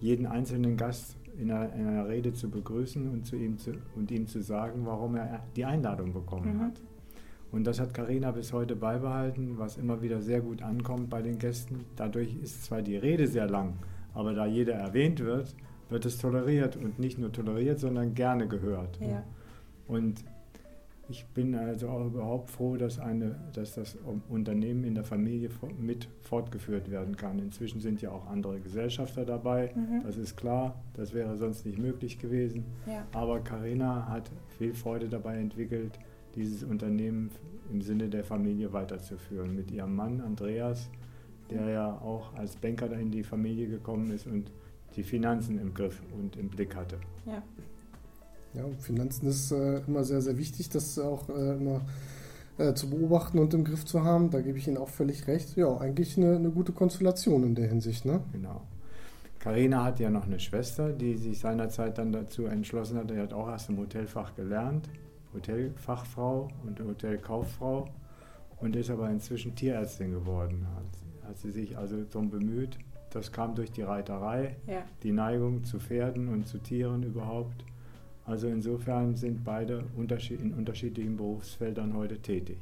jeden 0.00 0.26
einzelnen 0.26 0.76
Gast 0.76 1.16
in 1.38 1.50
einer, 1.52 1.72
in 1.74 1.86
einer 1.86 2.08
Rede 2.08 2.32
zu 2.32 2.50
begrüßen 2.50 3.08
und, 3.08 3.26
zu 3.26 3.36
ihm 3.36 3.58
zu, 3.58 3.72
und 3.94 4.10
ihm 4.10 4.26
zu 4.26 4.42
sagen, 4.42 4.80
warum 4.84 5.14
er 5.16 5.42
die 5.54 5.64
Einladung 5.64 6.12
bekommen 6.12 6.56
Mhm. 6.56 6.60
hat. 6.62 6.80
Und 7.50 7.64
das 7.66 7.80
hat 7.80 7.94
Karina 7.94 8.30
bis 8.32 8.52
heute 8.52 8.76
beibehalten, 8.76 9.58
was 9.58 9.76
immer 9.78 10.02
wieder 10.02 10.20
sehr 10.20 10.40
gut 10.40 10.62
ankommt 10.62 11.08
bei 11.08 11.22
den 11.22 11.38
Gästen. 11.38 11.84
Dadurch 11.96 12.36
ist 12.42 12.64
zwar 12.64 12.82
die 12.82 12.96
Rede 12.96 13.26
sehr 13.26 13.48
lang, 13.48 13.74
aber 14.14 14.34
da 14.34 14.44
jeder 14.46 14.74
erwähnt 14.74 15.20
wird, 15.20 15.54
wird 15.88 16.04
es 16.04 16.18
toleriert 16.18 16.76
und 16.76 16.98
nicht 16.98 17.18
nur 17.18 17.32
toleriert, 17.32 17.78
sondern 17.80 18.12
gerne 18.14 18.46
gehört. 18.48 18.98
Ja. 19.00 19.24
Und 19.86 20.22
ich 21.08 21.24
bin 21.28 21.54
also 21.54 21.88
auch 21.88 22.04
überhaupt 22.04 22.50
froh, 22.50 22.76
dass, 22.76 22.98
eine, 22.98 23.36
dass 23.54 23.74
das 23.76 23.96
Unternehmen 24.28 24.84
in 24.84 24.94
der 24.94 25.04
Familie 25.04 25.48
mit 25.80 26.06
fortgeführt 26.20 26.90
werden 26.90 27.16
kann. 27.16 27.38
Inzwischen 27.38 27.80
sind 27.80 28.02
ja 28.02 28.10
auch 28.10 28.26
andere 28.26 28.60
Gesellschafter 28.60 29.24
dabei, 29.24 29.72
Mhm. 29.74 30.02
das 30.02 30.18
ist 30.18 30.36
klar, 30.36 30.74
das 30.92 31.14
wäre 31.14 31.34
sonst 31.38 31.64
nicht 31.64 31.78
möglich 31.78 32.18
gewesen. 32.18 32.66
Ja. 32.86 33.06
Aber 33.14 33.40
Karina 33.40 34.06
hat 34.10 34.30
viel 34.58 34.74
Freude 34.74 35.08
dabei 35.08 35.38
entwickelt, 35.38 35.98
dieses 36.38 36.62
Unternehmen 36.62 37.30
im 37.70 37.82
Sinne 37.82 38.08
der 38.08 38.24
Familie 38.24 38.72
weiterzuführen. 38.72 39.54
Mit 39.54 39.70
ihrem 39.70 39.94
Mann 39.94 40.20
Andreas, 40.20 40.88
der 41.50 41.68
ja 41.68 41.92
auch 41.92 42.34
als 42.34 42.56
Banker 42.56 42.88
da 42.88 42.96
in 42.96 43.10
die 43.10 43.22
Familie 43.22 43.68
gekommen 43.68 44.10
ist 44.10 44.26
und 44.26 44.50
die 44.96 45.02
Finanzen 45.02 45.58
im 45.58 45.74
Griff 45.74 46.00
und 46.18 46.36
im 46.36 46.48
Blick 46.48 46.74
hatte. 46.74 46.98
Ja. 47.26 47.42
Ja, 48.54 48.64
Finanzen 48.80 49.28
ist 49.28 49.52
äh, 49.52 49.80
immer 49.86 50.04
sehr, 50.04 50.22
sehr 50.22 50.38
wichtig, 50.38 50.70
das 50.70 50.98
auch 50.98 51.28
äh, 51.28 51.56
immer 51.56 51.82
äh, 52.56 52.72
zu 52.72 52.88
beobachten 52.88 53.38
und 53.38 53.52
im 53.52 53.62
Griff 53.62 53.84
zu 53.84 54.02
haben. 54.04 54.30
Da 54.30 54.40
gebe 54.40 54.58
ich 54.58 54.66
Ihnen 54.66 54.78
auch 54.78 54.88
völlig 54.88 55.26
recht. 55.26 55.56
Ja, 55.56 55.76
eigentlich 55.76 56.16
eine, 56.16 56.36
eine 56.36 56.50
gute 56.50 56.72
Konstellation 56.72 57.44
in 57.44 57.54
der 57.54 57.68
Hinsicht. 57.68 58.06
Ne? 58.06 58.20
Genau. 58.32 58.62
Karina 59.38 59.84
hat 59.84 60.00
ja 60.00 60.10
noch 60.10 60.26
eine 60.26 60.40
Schwester, 60.40 60.92
die 60.92 61.16
sich 61.16 61.38
seinerzeit 61.38 61.98
dann 61.98 62.10
dazu 62.10 62.46
entschlossen 62.46 62.98
hat, 62.98 63.10
die 63.10 63.18
hat 63.18 63.32
auch 63.32 63.48
erst 63.48 63.68
im 63.68 63.78
Hotelfach 63.78 64.34
gelernt, 64.34 64.88
Hotelfachfrau 65.34 66.48
und 66.64 66.80
Hotelkauffrau 66.80 67.88
und 68.60 68.76
ist 68.76 68.90
aber 68.90 69.10
inzwischen 69.10 69.54
Tierärztin 69.54 70.12
geworden. 70.12 70.66
Hat, 70.74 71.28
hat 71.28 71.38
sie 71.38 71.50
sich 71.50 71.76
also 71.76 72.02
darum 72.04 72.30
bemüht. 72.30 72.78
Das 73.10 73.32
kam 73.32 73.54
durch 73.54 73.72
die 73.72 73.82
Reiterei, 73.82 74.56
ja. 74.66 74.82
die 75.02 75.12
Neigung 75.12 75.64
zu 75.64 75.78
Pferden 75.78 76.28
und 76.28 76.46
zu 76.46 76.58
Tieren 76.58 77.02
überhaupt. 77.02 77.64
Also 78.26 78.48
insofern 78.48 79.16
sind 79.16 79.42
beide 79.44 79.84
in 79.96 80.52
unterschiedlichen 80.52 81.16
Berufsfeldern 81.16 81.94
heute 81.94 82.18
tätig. 82.18 82.58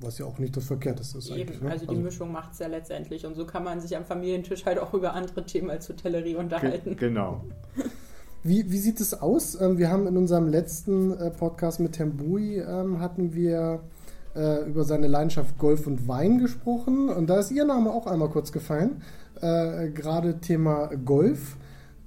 Was 0.00 0.18
ja 0.18 0.26
auch 0.26 0.38
nicht 0.38 0.56
das 0.56 0.64
Verkehrteste 0.64 1.18
ist. 1.18 1.30
Eben, 1.30 1.64
ne? 1.64 1.70
also 1.70 1.84
die 1.84 1.90
also 1.90 2.02
Mischung 2.02 2.32
macht 2.32 2.52
es 2.52 2.58
ja 2.58 2.66
letztendlich. 2.66 3.24
Und 3.26 3.34
so 3.34 3.46
kann 3.46 3.62
man 3.62 3.80
sich 3.80 3.96
am 3.96 4.04
Familientisch 4.04 4.64
halt 4.64 4.78
auch 4.78 4.94
über 4.94 5.14
andere 5.14 5.44
Themen 5.44 5.70
als 5.70 5.88
Hotellerie 5.88 6.34
unterhalten. 6.34 6.96
Ge 6.96 7.08
genau. 7.08 7.44
Wie, 8.42 8.70
wie 8.70 8.78
sieht 8.78 9.00
es 9.00 9.20
aus? 9.20 9.60
Ähm, 9.60 9.78
wir 9.78 9.90
haben 9.90 10.06
in 10.06 10.16
unserem 10.16 10.48
letzten 10.48 11.12
äh, 11.12 11.30
Podcast 11.30 11.80
mit 11.80 11.92
Tembui 11.92 12.58
ähm, 12.58 13.00
hatten 13.00 13.34
wir 13.34 13.80
äh, 14.36 14.64
über 14.68 14.84
seine 14.84 15.08
Leidenschaft 15.08 15.58
Golf 15.58 15.86
und 15.86 16.06
Wein 16.06 16.38
gesprochen. 16.38 17.08
Und 17.08 17.28
da 17.28 17.38
ist 17.38 17.50
Ihr 17.50 17.64
Name 17.64 17.90
auch 17.90 18.06
einmal 18.06 18.30
kurz 18.30 18.52
gefallen. 18.52 19.02
Äh, 19.40 19.90
Gerade 19.90 20.38
Thema 20.38 20.88
Golf. 21.04 21.56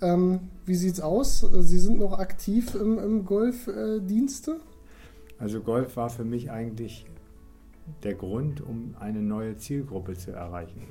Ähm, 0.02 0.40
wie 0.66 0.76
sieht 0.76 0.94
es 0.94 1.02
aus? 1.02 1.42
Sie 1.42 1.80
sind 1.80 2.00
noch 2.00 2.18
aktiv 2.18 2.76
im, 2.76 2.98
im 2.98 3.26
Golfdienste? 3.26 4.58
also 5.38 5.60
Golf 5.62 5.98
war 5.98 6.10
für 6.10 6.24
mich 6.24 6.52
eigentlich 6.52 7.06
der 8.04 8.14
Grund, 8.14 8.62
um 8.62 8.96
eine 9.00 9.22
neue 9.22 9.58
Zielgruppe 9.58 10.14
zu 10.14 10.32
erreichen. 10.32 10.84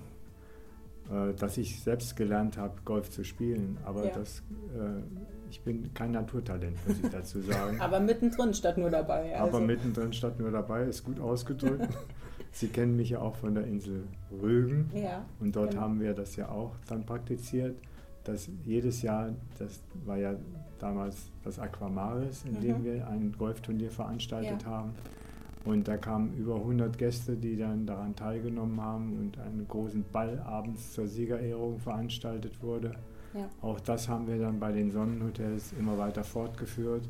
Äh, 1.11 1.35
dass 1.35 1.59
ich 1.59 1.83
selbst 1.83 2.14
gelernt 2.14 2.57
habe, 2.57 2.75
Golf 2.85 3.11
zu 3.11 3.25
spielen, 3.25 3.79
aber 3.85 4.07
ja. 4.07 4.14
das, 4.14 4.45
äh, 4.79 5.02
ich 5.50 5.61
bin 5.62 5.93
kein 5.93 6.12
Naturtalent, 6.12 6.76
muss 6.87 6.99
ich 7.02 7.11
dazu 7.11 7.40
sagen. 7.40 7.81
aber 7.81 7.99
mittendrin 7.99 8.55
statt 8.55 8.79
nur 8.79 8.90
dabei. 8.90 9.37
Also. 9.37 9.57
Aber 9.57 9.67
mittendrin 9.67 10.12
statt 10.12 10.38
nur 10.38 10.52
dabei 10.52 10.85
ist 10.85 11.05
gut 11.05 11.19
ausgedrückt. 11.19 11.88
Sie 12.52 12.69
kennen 12.69 12.95
mich 12.97 13.11
ja 13.11 13.21
auch 13.21 13.35
von 13.35 13.55
der 13.55 13.64
Insel 13.64 14.05
Rügen 14.31 14.90
ja, 14.95 15.25
und 15.40 15.55
dort 15.55 15.71
genau. 15.71 15.83
haben 15.83 16.00
wir 16.00 16.14
das 16.14 16.37
ja 16.37 16.49
auch 16.49 16.76
dann 16.88 17.05
praktiziert, 17.05 17.76
dass 18.23 18.49
jedes 18.64 19.02
Jahr, 19.02 19.31
das 19.59 19.81
war 20.05 20.17
ja 20.17 20.35
damals 20.79 21.31
das 21.43 21.59
Aquamaris, 21.59 22.45
in 22.45 22.55
mhm. 22.55 22.61
dem 22.61 22.85
wir 22.85 23.09
ein 23.09 23.35
Golfturnier 23.37 23.90
veranstaltet 23.90 24.62
ja. 24.62 24.69
haben 24.69 24.95
und 25.64 25.87
da 25.87 25.97
kamen 25.97 26.35
über 26.38 26.57
100 26.57 26.97
Gäste, 26.97 27.37
die 27.37 27.57
dann 27.57 27.87
daran 27.87 28.17
teilgenommen 28.17 28.81
haben 28.81 29.19
und 29.19 29.38
einen 29.38 29.67
großen 29.69 30.05
Ball 30.11 30.38
abends 30.40 30.93
zur 30.95 31.07
Siegerehrung 31.07 31.79
veranstaltet 31.79 32.62
wurde. 32.62 32.93
Ja. 33.35 33.49
Auch 33.61 33.79
das 33.81 34.09
haben 34.09 34.26
wir 34.26 34.38
dann 34.38 34.59
bei 34.59 34.73
den 34.73 34.90
Sonnenhotels 34.90 35.73
immer 35.79 35.99
weiter 35.99 36.25
fortgeführt. 36.25 37.09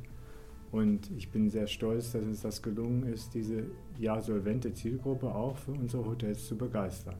Und 0.73 1.11
ich 1.17 1.31
bin 1.31 1.49
sehr 1.49 1.67
stolz, 1.67 2.13
dass 2.13 2.23
uns 2.23 2.43
das 2.43 2.63
gelungen 2.63 3.05
ist, 3.13 3.35
diese 3.35 3.65
ja 3.99 4.21
solvente 4.21 4.73
Zielgruppe 4.73 5.33
auch 5.35 5.57
für 5.57 5.73
unsere 5.73 6.05
Hotels 6.05 6.47
zu 6.47 6.57
begeistern. 6.57 7.17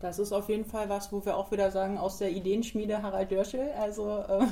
Das 0.00 0.18
ist 0.18 0.32
auf 0.32 0.48
jeden 0.48 0.64
Fall 0.64 0.88
was, 0.88 1.12
wo 1.12 1.24
wir 1.24 1.36
auch 1.36 1.50
wieder 1.50 1.70
sagen, 1.70 1.98
aus 1.98 2.18
der 2.18 2.30
Ideenschmiede 2.30 3.02
Harald 3.02 3.30
Dörschel. 3.30 3.70
Also 3.78 4.24
äh, 4.28 4.46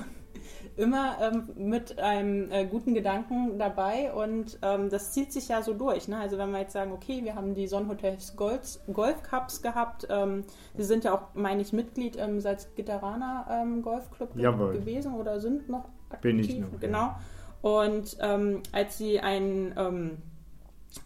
immer 0.76 1.16
ähm, 1.20 1.49
mit 1.56 1.99
einem 1.99 2.50
äh, 2.50 2.64
guten 2.64 2.94
Gedanken 2.94 3.58
dabei 3.58 4.12
und 4.12 4.58
ähm, 4.62 4.88
das 4.90 5.12
zieht 5.12 5.32
sich 5.32 5.49
ja 5.49 5.62
so 5.62 5.75
durch. 5.75 6.08
Ne? 6.08 6.18
Also 6.18 6.38
wenn 6.38 6.50
wir 6.50 6.61
jetzt 6.61 6.73
sagen, 6.73 6.92
okay, 6.92 7.25
wir 7.25 7.35
haben 7.35 7.54
die 7.54 7.66
Sonnenhotels 7.66 8.37
Golf, 8.37 8.78
Golf 8.92 9.23
Cups 9.23 9.61
gehabt, 9.61 10.06
ähm, 10.11 10.44
Sie 10.76 10.85
sind 10.85 11.04
ja 11.04 11.14
auch, 11.14 11.35
meine 11.35 11.62
ich, 11.62 11.73
Mitglied 11.73 12.16
im 12.16 12.40
Salzgitteraner 12.40 13.47
ähm, 13.50 13.82
Golfclub 13.82 14.37
Jawohl. 14.37 14.73
gewesen 14.73 15.14
oder 15.14 15.40
sind 15.40 15.68
noch 15.68 15.88
aktiv. 16.11 16.20
Bin 16.20 16.38
ich 16.38 16.58
noch. 16.58 16.80
Genau. 16.80 16.99
Ja. 16.99 17.20
Und 17.61 18.16
ähm, 18.20 18.62
als 18.70 18.99
Sie 18.99 19.18
ein 19.18 19.75
ähm, 19.76 20.18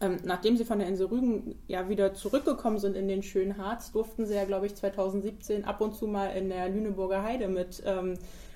ähm, 0.01 0.19
nachdem 0.25 0.57
sie 0.57 0.65
von 0.65 0.79
der 0.79 0.89
Insel 0.89 1.07
Rügen 1.07 1.57
ja 1.67 1.89
wieder 1.89 2.15
zurückgekommen 2.15 2.79
sind 2.79 2.97
in 2.97 3.09
den 3.09 3.23
schönen 3.23 3.59
Harz, 3.59 3.93
durften 3.93 4.27
sie 4.27 4.35
ja, 4.35 4.45
glaube 4.45 4.67
ich, 4.67 4.75
2017 4.75 5.65
ab 5.65 5.81
und 5.81 5.95
zu 5.95 6.07
mal 6.07 6.29
in 6.29 6.49
der 6.49 6.69
Lüneburger 6.69 7.23
Heide 7.23 7.49
mit 7.49 7.83
ähm, 7.85 8.15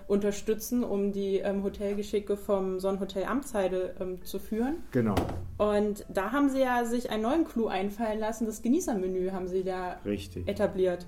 unterstützen, 0.08 0.84
um 0.84 1.12
die 1.12 1.38
ähm, 1.38 1.62
Hotelgeschicke 1.62 2.36
vom 2.36 2.78
Sonnenhotel 2.78 3.24
Amtsheide 3.24 3.94
ähm, 4.00 4.22
zu 4.24 4.38
führen. 4.38 4.76
Genau. 4.92 5.14
Und 5.58 6.06
da 6.08 6.32
haben 6.32 6.48
sie 6.48 6.60
ja 6.60 6.84
sich 6.84 7.10
einen 7.10 7.22
neuen 7.22 7.44
Clou 7.44 7.66
einfallen 7.66 8.20
lassen. 8.20 8.46
Das 8.46 8.62
Genießermenü 8.62 9.30
haben 9.30 9.48
sie 9.48 9.64
da 9.64 9.96
Richtig. 10.04 10.48
etabliert. 10.48 11.06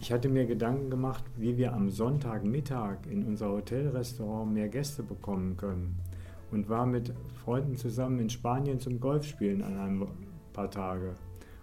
Ich 0.00 0.12
hatte 0.12 0.30
mir 0.30 0.46
Gedanken 0.46 0.88
gemacht, 0.88 1.24
wie 1.36 1.58
wir 1.58 1.74
am 1.74 1.90
Sonntagmittag 1.90 3.00
in 3.10 3.22
unser 3.22 3.50
Hotelrestaurant 3.50 4.50
mehr 4.50 4.68
Gäste 4.68 5.02
bekommen 5.02 5.58
können. 5.58 5.96
Und 6.50 6.68
war 6.68 6.86
mit 6.86 7.12
Freunden 7.44 7.76
zusammen 7.76 8.18
in 8.18 8.30
Spanien 8.30 8.80
zum 8.80 8.98
Golfspielen 8.98 9.62
an 9.62 9.78
ein 9.78 10.06
paar 10.52 10.70
Tage. 10.70 11.14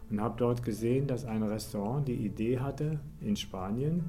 Und 0.10 0.22
habe 0.22 0.36
dort 0.38 0.64
gesehen, 0.64 1.08
dass 1.08 1.26
ein 1.26 1.42
Restaurant 1.44 2.08
die 2.08 2.14
Idee 2.14 2.60
hatte, 2.60 3.00
in 3.20 3.36
Spanien 3.36 4.06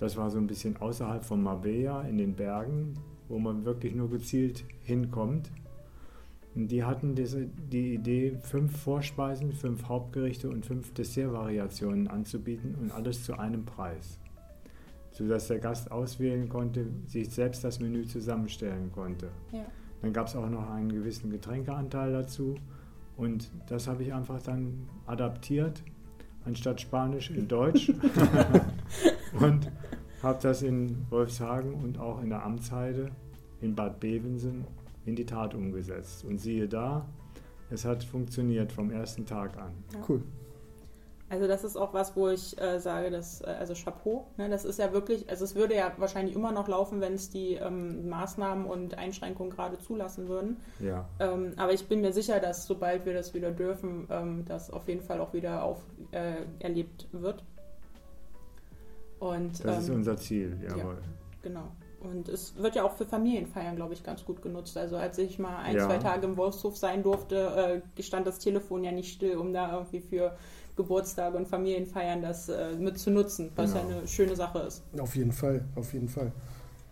das 0.00 0.16
war 0.16 0.30
so 0.30 0.38
ein 0.38 0.46
bisschen 0.46 0.78
außerhalb 0.78 1.26
von 1.26 1.42
Marbella 1.42 2.02
in 2.02 2.16
den 2.16 2.34
Bergen, 2.34 2.94
wo 3.28 3.38
man 3.38 3.66
wirklich 3.66 3.94
nur 3.94 4.08
gezielt 4.08 4.64
hinkommt. 4.82 5.50
Und 6.54 6.68
die 6.68 6.84
hatten 6.84 7.14
diese, 7.14 7.46
die 7.46 7.94
Idee, 7.94 8.38
fünf 8.40 8.74
Vorspeisen, 8.80 9.52
fünf 9.52 9.88
Hauptgerichte 9.88 10.48
und 10.48 10.64
fünf 10.64 10.94
Dessertvariationen 10.94 12.08
anzubieten 12.08 12.76
und 12.80 12.90
alles 12.92 13.24
zu 13.24 13.38
einem 13.38 13.66
Preis. 13.66 14.18
Sodass 15.10 15.48
der 15.48 15.58
Gast 15.58 15.92
auswählen 15.92 16.48
konnte, 16.48 16.86
sich 17.06 17.28
selbst 17.28 17.62
das 17.62 17.78
Menü 17.78 18.06
zusammenstellen 18.06 18.90
konnte. 18.92 19.28
Ja. 19.52 19.66
Dann 20.00 20.14
gab 20.14 20.28
es 20.28 20.34
auch 20.34 20.48
noch 20.48 20.70
einen 20.70 20.90
gewissen 20.90 21.30
Getränkeanteil 21.30 22.10
dazu. 22.10 22.54
Und 23.18 23.50
das 23.68 23.86
habe 23.86 24.02
ich 24.02 24.14
einfach 24.14 24.40
dann 24.40 24.88
adaptiert, 25.04 25.82
anstatt 26.46 26.80
Spanisch 26.80 27.30
in 27.30 27.46
Deutsch. 27.48 27.92
und 29.38 29.70
habe 30.22 30.38
das 30.42 30.62
in 30.62 31.06
Wolfshagen 31.10 31.74
und 31.74 31.98
auch 31.98 32.22
in 32.22 32.30
der 32.30 32.44
Amtsheide 32.44 33.10
in 33.60 33.74
Bad 33.74 34.00
Bevensen 34.00 34.64
in 35.06 35.16
die 35.16 35.26
Tat 35.26 35.54
umgesetzt. 35.54 36.24
Und 36.24 36.38
siehe 36.38 36.68
da, 36.68 37.06
es 37.70 37.84
hat 37.84 38.04
funktioniert 38.04 38.72
vom 38.72 38.90
ersten 38.90 39.26
Tag 39.26 39.56
an. 39.58 39.72
Ja. 39.92 40.00
Cool. 40.08 40.22
Also 41.30 41.46
das 41.46 41.62
ist 41.62 41.76
auch 41.76 41.94
was, 41.94 42.16
wo 42.16 42.28
ich 42.28 42.60
äh, 42.60 42.80
sage, 42.80 43.08
dass, 43.08 43.40
äh, 43.42 43.46
also 43.46 43.72
Chapeau, 43.72 44.26
ne, 44.36 44.48
das 44.48 44.64
ist 44.64 44.80
ja 44.80 44.92
wirklich, 44.92 45.30
also 45.30 45.44
es 45.44 45.54
würde 45.54 45.76
ja 45.76 45.92
wahrscheinlich 45.96 46.34
immer 46.34 46.50
noch 46.50 46.66
laufen, 46.66 47.00
wenn 47.00 47.14
es 47.14 47.30
die 47.30 47.54
ähm, 47.54 48.08
Maßnahmen 48.08 48.66
und 48.66 48.98
Einschränkungen 48.98 49.52
gerade 49.52 49.78
zulassen 49.78 50.26
würden. 50.26 50.56
Ja. 50.80 51.08
Ähm, 51.20 51.52
aber 51.56 51.72
ich 51.72 51.86
bin 51.86 52.00
mir 52.00 52.12
sicher, 52.12 52.40
dass 52.40 52.66
sobald 52.66 53.06
wir 53.06 53.14
das 53.14 53.32
wieder 53.32 53.52
dürfen, 53.52 54.08
ähm, 54.10 54.44
das 54.44 54.70
auf 54.70 54.88
jeden 54.88 55.02
Fall 55.02 55.20
auch 55.20 55.32
wieder 55.32 55.62
auf, 55.62 55.78
äh, 56.10 56.42
erlebt 56.58 57.06
wird. 57.12 57.44
Und, 59.20 59.64
das 59.64 59.82
ist 59.82 59.88
ähm, 59.90 59.96
unser 59.96 60.16
Ziel, 60.16 60.56
jawohl. 60.62 60.94
Ja, 60.94 61.40
genau. 61.42 61.68
Und 62.00 62.30
es 62.30 62.56
wird 62.56 62.74
ja 62.74 62.84
auch 62.84 62.94
für 62.94 63.04
Familienfeiern, 63.04 63.76
glaube 63.76 63.92
ich, 63.92 64.02
ganz 64.02 64.24
gut 64.24 64.40
genutzt. 64.40 64.76
Also 64.78 64.96
als 64.96 65.18
ich 65.18 65.38
mal 65.38 65.58
ein, 65.58 65.76
ja. 65.76 65.86
zwei 65.86 65.98
Tage 65.98 66.26
im 66.26 66.38
Wolfshof 66.38 66.76
sein 66.78 67.02
durfte, 67.02 67.82
äh, 67.96 68.02
stand 68.02 68.26
das 68.26 68.38
Telefon 68.38 68.82
ja 68.82 68.90
nicht 68.90 69.12
still, 69.12 69.36
um 69.36 69.52
da 69.52 69.74
irgendwie 69.74 70.00
für 70.00 70.34
Geburtstage 70.76 71.36
und 71.36 71.46
Familienfeiern 71.46 72.22
das 72.22 72.48
äh, 72.48 72.74
mit 72.78 72.98
zu 72.98 73.10
nutzen, 73.10 73.52
was 73.54 73.74
genau. 73.74 73.90
ja 73.90 73.96
eine 73.98 74.08
schöne 74.08 74.34
Sache 74.34 74.60
ist. 74.60 74.82
Auf 74.98 75.14
jeden 75.14 75.32
Fall, 75.32 75.66
auf 75.76 75.92
jeden 75.92 76.08
Fall. 76.08 76.32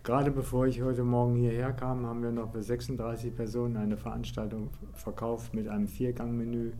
Gerade 0.03 0.29
bevor 0.29 0.67
ich 0.67 0.83
heute 0.83 1.03
Morgen 1.03 1.35
hierher 1.35 1.73
kam, 1.73 2.05
haben 2.05 2.21
wir 2.21 2.31
noch 2.31 2.51
für 2.51 2.61
36 2.61 3.35
Personen 3.35 3.77
eine 3.77 3.97
Veranstaltung 3.97 4.69
verkauft 4.93 5.55
mit 5.55 5.67
einem 5.67 5.87
Viergangmenü 5.87 6.73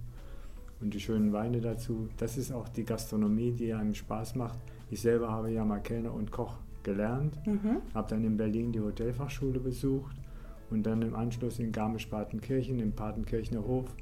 und 0.81 0.93
die 0.93 0.99
schönen 0.99 1.33
Weine 1.33 1.61
dazu. 1.61 2.09
Das 2.17 2.37
ist 2.37 2.51
auch 2.51 2.69
die 2.69 2.85
Gastronomie, 2.85 3.51
die 3.51 3.73
einem 3.73 3.95
Spaß 3.95 4.35
macht 4.35 4.59
ich 4.89 5.01
selber 5.01 5.29
habe 5.31 5.51
ja 5.51 5.63
mal 5.63 5.79
Kellner 5.79 6.13
und 6.13 6.31
Koch 6.31 6.57
gelernt, 6.83 7.39
mhm. 7.45 7.81
habe 7.93 8.09
dann 8.09 8.23
in 8.23 8.37
Berlin 8.37 8.71
die 8.71 8.79
Hotelfachschule 8.79 9.59
besucht 9.59 10.15
und 10.69 10.83
dann 10.83 11.01
im 11.01 11.15
Anschluss 11.15 11.59
in 11.59 11.71
Garmisch-Partenkirchen, 11.71 12.79
im 12.79 12.91
Partenkirchner 12.91 13.63
Hof, 13.63 13.95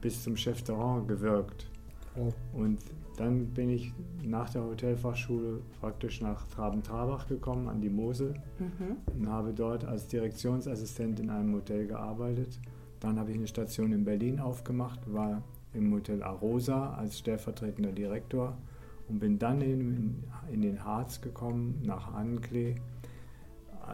bis 0.00 0.22
zum 0.22 0.36
Chefterrand 0.36 1.08
gewirkt. 1.08 1.70
Oh. 2.16 2.32
Und 2.52 2.78
dann 3.16 3.46
bin 3.46 3.70
ich 3.70 3.92
nach 4.22 4.50
der 4.50 4.64
Hotelfachschule 4.64 5.60
praktisch 5.80 6.20
nach 6.20 6.46
Traben-Trabach 6.48 7.28
gekommen, 7.28 7.68
an 7.68 7.80
die 7.80 7.88
Mosel, 7.88 8.34
mhm. 8.58 8.96
und 9.16 9.28
habe 9.28 9.52
dort 9.52 9.84
als 9.84 10.08
Direktionsassistent 10.08 11.20
in 11.20 11.30
einem 11.30 11.54
Hotel 11.54 11.86
gearbeitet. 11.86 12.60
Dann 13.00 13.18
habe 13.18 13.30
ich 13.30 13.36
eine 13.36 13.46
Station 13.46 13.92
in 13.92 14.04
Berlin 14.04 14.40
aufgemacht, 14.40 15.00
war 15.12 15.42
im 15.72 15.92
Hotel 15.92 16.22
Arosa 16.22 16.94
als 16.94 17.18
stellvertretender 17.18 17.92
Direktor 17.92 18.56
und 19.08 19.18
bin 19.18 19.38
dann 19.38 19.60
in, 19.60 20.24
in 20.52 20.62
den 20.62 20.84
Harz 20.84 21.20
gekommen, 21.20 21.80
nach 21.84 22.14
Anklee, 22.14 22.76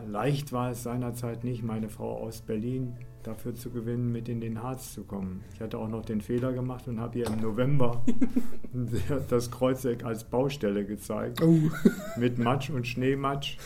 leicht 0.06 0.52
war 0.52 0.70
es 0.70 0.82
seinerzeit 0.82 1.44
nicht, 1.44 1.62
meine 1.62 1.88
Frau 1.88 2.18
aus 2.18 2.42
Berlin 2.42 2.94
dafür 3.22 3.54
zu 3.54 3.70
gewinnen, 3.70 4.12
mit 4.12 4.28
in 4.28 4.40
den 4.40 4.62
Harz 4.62 4.94
zu 4.94 5.02
kommen. 5.02 5.42
Ich 5.54 5.60
hatte 5.60 5.78
auch 5.78 5.88
noch 5.88 6.04
den 6.04 6.20
Fehler 6.20 6.52
gemacht 6.52 6.88
und 6.88 7.00
habe 7.00 7.18
ihr 7.18 7.26
im 7.26 7.40
November 7.40 8.02
das 9.28 9.50
Kreuzeck 9.50 10.04
als 10.04 10.24
Baustelle 10.24 10.84
gezeigt. 10.84 11.42
Oh. 11.42 11.58
Mit 12.16 12.38
Matsch 12.38 12.70
und 12.70 12.86
Schneematsch. 12.86 13.58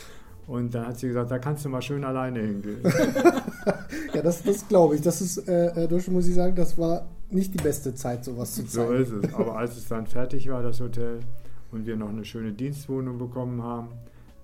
Und 0.47 0.75
dann 0.75 0.89
hat 0.89 0.99
sie 0.99 1.09
gesagt, 1.09 1.31
da 1.31 1.39
kannst 1.39 1.65
du 1.65 1.69
mal 1.69 1.81
schön 1.81 2.05
alleine 2.05 2.41
hingehen. 2.41 2.81
ja, 4.15 4.21
das, 4.21 4.43
das 4.43 4.69
glaube 4.69 4.97
ich. 4.97 5.01
Das 5.01 5.23
ist, 5.23 5.49
äh, 5.49 5.85
äh 5.85 6.11
muss 6.11 6.29
ich 6.29 6.35
sagen, 6.35 6.55
das 6.55 6.77
war 6.77 7.07
nicht 7.35 7.55
die 7.55 7.63
beste 7.63 7.95
Zeit, 7.95 8.25
sowas 8.25 8.55
zu 8.55 8.67
zeigen. 8.67 8.89
So 8.89 9.17
ist 9.17 9.25
es. 9.25 9.35
Aber 9.35 9.57
als 9.57 9.77
es 9.77 9.89
dann 9.89 10.07
fertig 10.07 10.49
war, 10.49 10.63
das 10.63 10.81
Hotel, 10.81 11.21
und 11.75 11.87
wir 11.87 11.97
noch 11.97 12.09
eine 12.09 12.25
schöne 12.25 12.53
Dienstwohnung 12.53 13.19
bekommen 13.19 13.63
haben, 13.63 13.89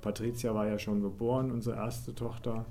Patricia 0.02 0.54
war 0.54 0.66
ja 0.66 0.78
schon 0.78 1.00
geboren, 1.00 1.50
unsere 1.50 1.76
erste 1.76 2.14
Tochter, 2.14 2.64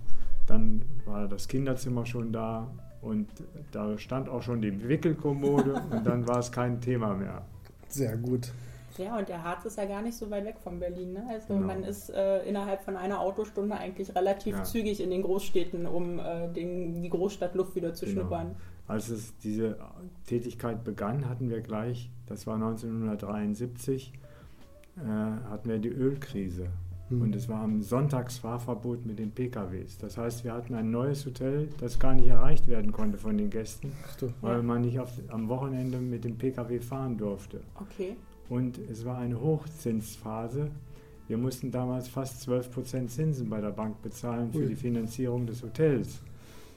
dann 0.47 0.83
war 1.05 1.27
das 1.27 1.47
Kinderzimmer 1.47 2.05
schon 2.05 2.33
da 2.33 2.67
und 3.01 3.27
da 3.71 3.97
stand 3.97 4.27
auch 4.27 4.41
schon 4.41 4.61
die 4.61 4.87
Wickelkommode 4.87 5.81
und 5.91 6.05
dann 6.05 6.27
war 6.27 6.39
es 6.39 6.51
kein 6.51 6.81
Thema 6.81 7.13
mehr. 7.13 7.43
Sehr 7.87 8.17
gut. 8.17 8.51
Ja, 8.97 9.17
und 9.17 9.29
der 9.29 9.41
Harz 9.43 9.63
ist 9.63 9.77
ja 9.77 9.85
gar 9.85 10.01
nicht 10.01 10.17
so 10.17 10.29
weit 10.29 10.43
weg 10.43 10.57
von 10.61 10.79
Berlin. 10.79 11.13
Ne? 11.13 11.23
Also 11.29 11.53
genau. 11.53 11.67
man 11.67 11.83
ist 11.83 12.09
äh, 12.09 12.43
innerhalb 12.43 12.81
von 12.81 12.97
einer 12.97 13.21
Autostunde 13.21 13.75
eigentlich 13.77 14.13
relativ 14.13 14.57
ja. 14.57 14.63
zügig 14.63 14.99
in 14.99 15.09
den 15.09 15.21
Großstädten, 15.21 15.85
um 15.85 16.19
äh, 16.19 16.49
den, 16.49 17.01
die 17.01 17.09
Großstadtluft 17.09 17.75
wieder 17.75 17.93
zu 17.93 18.05
genau. 18.05 18.21
schnuppern. 18.21 18.55
Als 18.89 19.09
es 19.09 19.37
diese 19.37 19.77
Tätigkeit 20.25 20.83
begann, 20.83 21.29
hatten 21.29 21.51
wir 21.51 21.61
gleich, 21.61 22.09
das 22.25 22.47
war 22.47 22.55
1973, 22.55 24.11
äh, 24.97 25.01
hatten 25.01 25.69
wir 25.69 25.77
die 25.77 25.89
Ölkrise. 25.89 26.69
Hm. 27.09 27.21
Und 27.21 27.35
es 27.35 27.47
war 27.47 27.61
am 27.61 27.83
Sonntagsfahrverbot 27.83 29.05
mit 29.05 29.19
den 29.19 29.29
PKWs. 29.29 29.99
Das 29.99 30.17
heißt, 30.17 30.43
wir 30.43 30.53
hatten 30.53 30.73
ein 30.73 30.89
neues 30.89 31.23
Hotel, 31.27 31.69
das 31.79 31.99
gar 31.99 32.15
nicht 32.15 32.29
erreicht 32.29 32.67
werden 32.67 32.91
konnte 32.91 33.19
von 33.19 33.37
den 33.37 33.51
Gästen, 33.51 33.91
du, 34.19 34.33
weil 34.41 34.57
ja. 34.57 34.63
man 34.63 34.81
nicht 34.81 34.99
auf, 34.99 35.11
am 35.27 35.49
Wochenende 35.49 35.99
mit 35.99 36.23
dem 36.23 36.39
PKW 36.39 36.79
fahren 36.79 37.15
durfte. 37.15 37.61
Okay. 37.75 38.15
Und 38.49 38.79
es 38.79 39.05
war 39.05 39.19
eine 39.19 39.39
Hochzinsphase. 39.39 40.71
Wir 41.27 41.37
mussten 41.37 41.69
damals 41.69 42.07
fast 42.07 42.49
12% 42.49 43.05
Zinsen 43.05 43.49
bei 43.49 43.61
der 43.61 43.69
Bank 43.69 44.01
bezahlen 44.01 44.51
für 44.51 44.61
Ui. 44.61 44.67
die 44.69 44.75
Finanzierung 44.75 45.45
des 45.45 45.61
Hotels. 45.61 46.23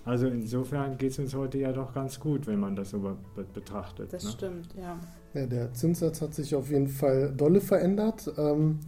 Also 0.04 0.26
insofern 0.26 0.98
geht 0.98 1.12
es 1.12 1.18
uns 1.18 1.34
heute 1.34 1.58
ja 1.58 1.72
doch 1.72 1.94
ganz 1.94 2.18
gut, 2.18 2.46
wenn 2.46 2.58
man 2.58 2.74
das 2.74 2.90
so 2.90 3.16
betrachtet. 3.54 4.12
Das 4.12 4.24
ne? 4.24 4.30
stimmt, 4.30 4.68
ja. 4.76 4.98
ja. 5.34 5.46
Der 5.46 5.72
Zinssatz 5.72 6.20
hat 6.20 6.34
sich 6.34 6.54
auf 6.54 6.70
jeden 6.70 6.88
Fall 6.88 7.32
dolle 7.36 7.60
verändert. 7.60 8.32
Ähm, 8.36 8.80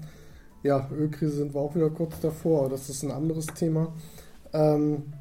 ja, 0.64 0.88
Ölkrise 0.90 1.37
sind 1.37 1.54
wir 1.54 1.61
auch 1.61 1.75
wieder 1.75 1.90
kurz 1.90 2.18
davor, 2.21 2.61
aber 2.61 2.71
das 2.71 2.88
ist 2.88 3.04
ein 3.04 3.12
anderes 3.12 3.47
Thema. 3.47 3.92
Ähm, 4.52 5.12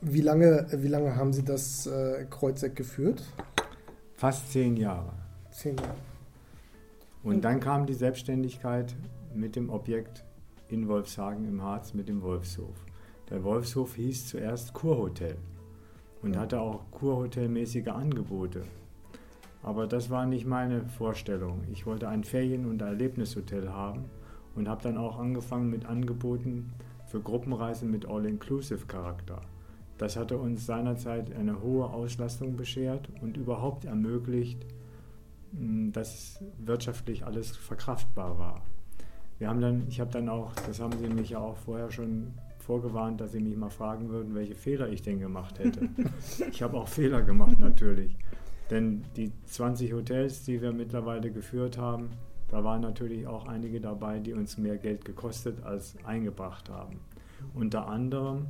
wie, 0.00 0.22
lange, 0.22 0.66
wie 0.72 0.88
lange 0.88 1.14
haben 1.14 1.32
Sie 1.32 1.44
das 1.44 1.86
äh, 1.86 2.26
Kreuzeck 2.28 2.74
geführt? 2.74 3.22
Fast 4.14 4.50
zehn 4.50 4.76
Jahre. 4.76 5.12
Zehn 5.50 5.76
Jahre. 5.76 5.94
Und 7.22 7.44
dann 7.44 7.60
kam 7.60 7.86
die 7.86 7.94
Selbstständigkeit 7.94 8.94
mit 9.34 9.56
dem 9.56 9.68
Objekt 9.70 10.24
in 10.68 10.88
Wolfshagen 10.88 11.46
im 11.46 11.62
Harz 11.62 11.92
mit 11.92 12.08
dem 12.08 12.22
Wolfshof. 12.22 12.85
Der 13.30 13.42
Wolfshof 13.42 13.96
hieß 13.96 14.28
zuerst 14.28 14.72
Kurhotel 14.72 15.36
und 16.22 16.36
hatte 16.36 16.60
auch 16.60 16.90
Kurhotelmäßige 16.92 17.88
Angebote. 17.88 18.62
Aber 19.64 19.88
das 19.88 20.10
war 20.10 20.26
nicht 20.26 20.46
meine 20.46 20.86
Vorstellung. 20.86 21.64
Ich 21.72 21.86
wollte 21.86 22.08
ein 22.08 22.22
Ferien- 22.22 22.66
und 22.66 22.82
Erlebnishotel 22.82 23.68
haben 23.68 24.04
und 24.54 24.68
habe 24.68 24.82
dann 24.82 24.96
auch 24.96 25.18
angefangen 25.18 25.70
mit 25.70 25.86
Angeboten 25.86 26.72
für 27.06 27.20
Gruppenreisen 27.20 27.90
mit 27.90 28.06
All-Inclusive-Charakter. 28.06 29.42
Das 29.98 30.16
hatte 30.16 30.38
uns 30.38 30.64
seinerzeit 30.64 31.34
eine 31.34 31.62
hohe 31.62 31.86
Auslastung 31.86 32.56
beschert 32.56 33.08
und 33.22 33.36
überhaupt 33.36 33.86
ermöglicht, 33.86 34.64
hm, 35.52 35.90
dass 35.92 36.44
wirtschaftlich 36.58 37.24
alles 37.24 37.56
verkraftbar 37.56 38.38
war. 38.38 38.62
Wir 39.38 39.48
haben 39.48 39.60
dann, 39.60 39.86
ich 39.88 40.00
habe 40.00 40.10
dann 40.12 40.28
auch, 40.28 40.52
das 40.66 40.80
haben 40.80 40.96
Sie 40.98 41.08
mich 41.08 41.30
ja 41.30 41.38
auch 41.38 41.56
vorher 41.56 41.90
schon 41.90 42.34
vorgewarnt, 42.66 43.20
dass 43.20 43.32
Sie 43.32 43.40
mich 43.40 43.56
mal 43.56 43.70
fragen 43.70 44.08
würden, 44.08 44.34
welche 44.34 44.56
Fehler 44.56 44.88
ich 44.88 45.00
denn 45.00 45.20
gemacht 45.20 45.58
hätte. 45.60 45.88
ich 46.50 46.62
habe 46.62 46.76
auch 46.76 46.88
Fehler 46.88 47.22
gemacht 47.22 47.58
natürlich. 47.60 48.16
Denn 48.70 49.04
die 49.14 49.30
20 49.44 49.92
Hotels, 49.92 50.44
die 50.44 50.60
wir 50.60 50.72
mittlerweile 50.72 51.30
geführt 51.30 51.78
haben, 51.78 52.10
da 52.48 52.64
waren 52.64 52.80
natürlich 52.80 53.26
auch 53.28 53.46
einige 53.46 53.80
dabei, 53.80 54.18
die 54.18 54.32
uns 54.32 54.58
mehr 54.58 54.76
Geld 54.78 55.04
gekostet 55.04 55.62
als 55.62 55.94
eingebracht 56.04 56.68
haben. 56.68 56.98
Unter 57.54 57.86
anderem 57.88 58.48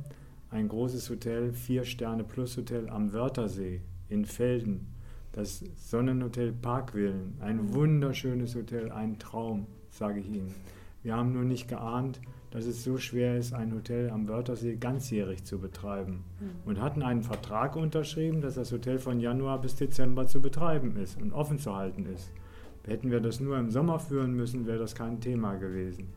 ein 0.49 0.67
großes 0.67 1.09
Hotel, 1.09 1.53
vier 1.53 1.83
Sterne 1.83 2.23
Plus 2.23 2.57
Hotel 2.57 2.89
am 2.89 3.13
Wörthersee 3.13 3.81
in 4.09 4.25
Felden, 4.25 4.87
das 5.31 5.63
Sonnenhotel 5.75 6.53
Parkvillen, 6.53 7.35
ein 7.39 7.73
wunderschönes 7.73 8.55
Hotel, 8.55 8.91
ein 8.91 9.19
Traum, 9.19 9.67
sage 9.91 10.21
ich 10.21 10.27
Ihnen. 10.27 10.53
Wir 11.07 11.15
haben 11.15 11.31
nur 11.31 11.45
nicht 11.45 11.69
geahnt, 11.69 12.19
dass 12.51 12.65
es 12.65 12.83
so 12.83 12.97
schwer 12.97 13.37
ist, 13.37 13.53
ein 13.53 13.73
Hotel 13.73 14.09
am 14.09 14.27
Wörthersee 14.27 14.75
ganzjährig 14.75 15.45
zu 15.45 15.57
betreiben. 15.57 16.25
Mhm. 16.41 16.49
Und 16.65 16.81
hatten 16.81 17.01
einen 17.01 17.23
Vertrag 17.23 17.77
unterschrieben, 17.77 18.41
dass 18.41 18.55
das 18.55 18.73
Hotel 18.73 18.99
von 18.99 19.21
Januar 19.21 19.61
bis 19.61 19.77
Dezember 19.77 20.27
zu 20.27 20.41
betreiben 20.41 20.97
ist 20.97 21.21
und 21.21 21.31
offen 21.31 21.59
zu 21.59 21.73
halten 21.73 22.05
ist. 22.13 22.33
Hätten 22.85 23.09
wir 23.09 23.21
das 23.21 23.39
nur 23.39 23.57
im 23.57 23.69
Sommer 23.69 23.99
führen 23.99 24.33
müssen, 24.33 24.67
wäre 24.67 24.79
das 24.79 24.95
kein 24.95 25.21
Thema 25.21 25.55
gewesen. 25.55 26.09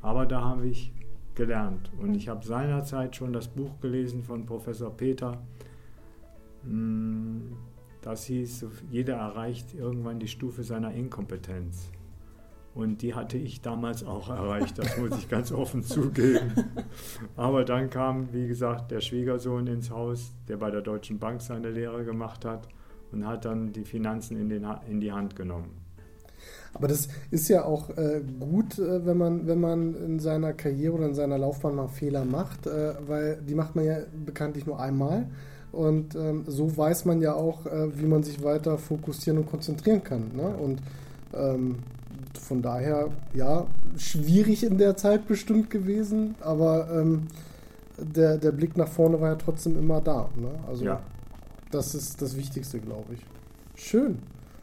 Aber 0.00 0.24
da 0.24 0.40
habe 0.40 0.66
ich 0.66 0.90
gelernt. 1.34 1.90
Und 2.00 2.14
ich 2.14 2.30
habe 2.30 2.42
seinerzeit 2.42 3.16
schon 3.16 3.34
das 3.34 3.48
Buch 3.48 3.78
gelesen 3.82 4.22
von 4.22 4.46
Professor 4.46 4.96
Peter. 4.96 5.36
Hm, 6.64 7.56
das 8.00 8.24
hieß, 8.24 8.64
jeder 8.90 9.16
erreicht 9.16 9.74
irgendwann 9.74 10.18
die 10.18 10.28
Stufe 10.28 10.62
seiner 10.62 10.94
Inkompetenz. 10.94 11.90
Und 12.74 13.02
die 13.02 13.14
hatte 13.14 13.36
ich 13.36 13.62
damals 13.62 14.04
auch 14.04 14.28
erreicht, 14.28 14.78
das 14.78 14.96
muss 14.96 15.18
ich 15.18 15.28
ganz 15.28 15.50
offen 15.50 15.82
zugeben. 15.82 16.52
Aber 17.36 17.64
dann 17.64 17.90
kam, 17.90 18.32
wie 18.32 18.46
gesagt, 18.46 18.92
der 18.92 19.00
Schwiegersohn 19.00 19.66
ins 19.66 19.90
Haus, 19.90 20.32
der 20.48 20.56
bei 20.56 20.70
der 20.70 20.80
Deutschen 20.80 21.18
Bank 21.18 21.42
seine 21.42 21.70
Lehre 21.70 22.04
gemacht 22.04 22.44
hat 22.44 22.68
und 23.10 23.26
hat 23.26 23.44
dann 23.44 23.72
die 23.72 23.84
Finanzen 23.84 24.36
in, 24.36 24.48
den, 24.48 24.66
in 24.88 25.00
die 25.00 25.10
Hand 25.10 25.34
genommen. 25.34 25.80
Aber 26.72 26.86
das 26.86 27.08
ist 27.30 27.48
ja 27.48 27.64
auch 27.64 27.90
äh, 27.90 28.22
gut, 28.38 28.78
äh, 28.78 29.04
wenn, 29.04 29.18
man, 29.18 29.46
wenn 29.46 29.60
man 29.60 29.94
in 29.94 30.20
seiner 30.20 30.52
Karriere 30.52 30.94
oder 30.94 31.06
in 31.06 31.14
seiner 31.14 31.38
Laufbahn 31.38 31.74
mal 31.74 31.88
Fehler 31.88 32.24
macht, 32.24 32.66
äh, 32.66 32.94
weil 33.06 33.42
die 33.42 33.54
macht 33.54 33.74
man 33.74 33.84
ja 33.84 33.98
bekanntlich 34.24 34.66
nur 34.66 34.78
einmal. 34.78 35.26
Und 35.72 36.14
ähm, 36.14 36.44
so 36.46 36.76
weiß 36.76 37.04
man 37.04 37.20
ja 37.20 37.34
auch, 37.34 37.66
äh, 37.66 37.98
wie 37.98 38.06
man 38.06 38.22
sich 38.22 38.42
weiter 38.42 38.78
fokussieren 38.78 39.38
und 39.38 39.46
konzentrieren 39.46 40.02
kann. 40.02 40.30
Ne? 40.34 40.48
Und 40.48 40.80
ähm, 41.34 41.76
von 42.38 42.62
daher, 42.62 43.08
ja, 43.34 43.66
schwierig 43.96 44.64
in 44.64 44.78
der 44.78 44.96
Zeit 44.96 45.26
bestimmt 45.26 45.70
gewesen, 45.70 46.34
aber 46.40 46.88
ähm, 46.90 47.26
der, 47.98 48.38
der 48.38 48.52
Blick 48.52 48.76
nach 48.76 48.88
vorne 48.88 49.20
war 49.20 49.30
ja 49.30 49.36
trotzdem 49.36 49.78
immer 49.78 50.00
da. 50.00 50.28
Ne? 50.36 50.50
Also 50.68 50.84
ja. 50.84 51.00
das 51.70 51.94
ist 51.94 52.20
das 52.22 52.36
Wichtigste, 52.36 52.78
glaube 52.80 53.14
ich. 53.14 53.20
Schön. 53.74 54.18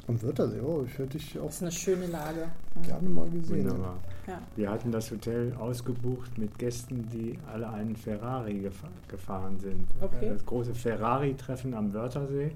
Am 0.08 0.22
Wörthersee, 0.22 0.62
oh, 0.62 0.86
ich 0.86 0.98
hätte 0.98 1.18
dich 1.18 1.38
auch. 1.38 1.48
Das 1.48 1.56
ist 1.56 1.62
eine 1.64 1.72
schöne 1.72 2.08
Lage. 2.08 2.48
Gerne 2.84 3.10
mal 3.10 3.30
gesehen. 3.30 3.66
Wunderbar. 3.66 3.98
Ja. 4.26 4.42
Wir 4.56 4.72
hatten 4.72 4.92
das 4.92 5.12
Hotel 5.12 5.54
ausgebucht 5.60 6.38
mit 6.38 6.58
Gästen, 6.58 7.10
die 7.12 7.38
alle 7.52 7.70
einen 7.70 7.96
Ferrari 7.96 8.60
gefahr, 8.60 8.90
gefahren 9.10 9.60
sind. 9.60 9.88
Okay. 10.00 10.30
Das 10.30 10.46
große 10.46 10.74
Ferrari-Treffen 10.74 11.74
am 11.74 11.94
Wörthersee. 11.94 12.52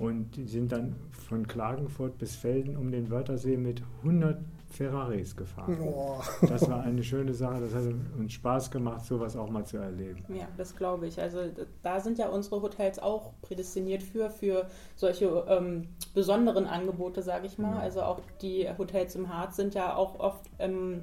Und 0.00 0.34
die 0.36 0.46
sind 0.46 0.72
dann 0.72 0.96
von 1.10 1.46
Klagenfurt 1.46 2.16
bis 2.16 2.34
Felden 2.34 2.76
um 2.76 2.90
den 2.90 3.10
Wörthersee 3.10 3.58
mit 3.58 3.82
100 3.98 4.38
Ferraris 4.70 5.36
gefahren. 5.36 5.76
Oh. 5.82 6.20
Das 6.48 6.70
war 6.70 6.82
eine 6.84 7.02
schöne 7.02 7.34
Sache. 7.34 7.60
Das 7.60 7.74
hat 7.74 7.92
uns 8.18 8.32
Spaß 8.32 8.70
gemacht, 8.70 9.04
sowas 9.04 9.36
auch 9.36 9.50
mal 9.50 9.66
zu 9.66 9.76
erleben. 9.76 10.24
Ja, 10.28 10.48
das 10.56 10.74
glaube 10.74 11.06
ich. 11.06 11.20
Also 11.20 11.40
da 11.82 12.00
sind 12.00 12.18
ja 12.18 12.30
unsere 12.30 12.62
Hotels 12.62 12.98
auch 12.98 13.32
prädestiniert 13.42 14.02
für, 14.02 14.30
für 14.30 14.68
solche 14.96 15.26
ähm, 15.48 15.88
besonderen 16.14 16.66
Angebote, 16.66 17.20
sage 17.22 17.46
ich 17.46 17.58
mal. 17.58 17.74
Ja. 17.74 17.80
Also 17.80 18.00
auch 18.00 18.20
die 18.40 18.68
Hotels 18.78 19.14
im 19.16 19.28
Harz 19.28 19.56
sind 19.56 19.74
ja 19.74 19.94
auch 19.96 20.18
oft 20.18 20.48
ähm, 20.58 21.02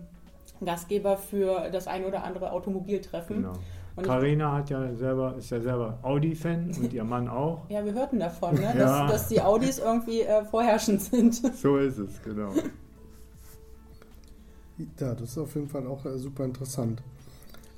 Gastgeber 0.64 1.18
für 1.18 1.70
das 1.70 1.88
ein 1.88 2.06
oder 2.06 2.24
andere 2.24 2.52
Automobiltreffen. 2.52 3.44
Genau. 3.44 3.54
Carina 4.04 4.54
hat 4.54 4.70
ja 4.70 4.94
selber, 4.96 5.36
ist 5.38 5.50
ja 5.50 5.60
selber 5.60 6.00
Audi-Fan 6.04 6.72
und 6.80 6.94
ihr 6.94 7.04
Mann 7.04 7.28
auch. 7.28 7.66
Ja, 7.70 7.84
wir 7.84 7.94
hörten 7.94 8.20
davon, 8.20 8.56
ne? 8.56 8.74
dass, 8.76 8.76
ja. 8.76 9.08
dass 9.08 9.28
die 9.28 9.42
Audis 9.42 9.80
irgendwie 9.80 10.22
äh, 10.22 10.44
vorherrschend 10.46 11.02
sind. 11.02 11.42
So 11.62 11.78
ist 11.78 11.98
es, 11.98 12.22
genau. 12.24 12.52
Ja, 15.00 15.16
das 15.16 15.32
ist 15.32 15.38
auf 15.38 15.56
jeden 15.56 15.68
Fall 15.68 15.88
auch 15.88 16.06
äh, 16.06 16.18
super 16.18 16.46
interessant. 16.46 17.02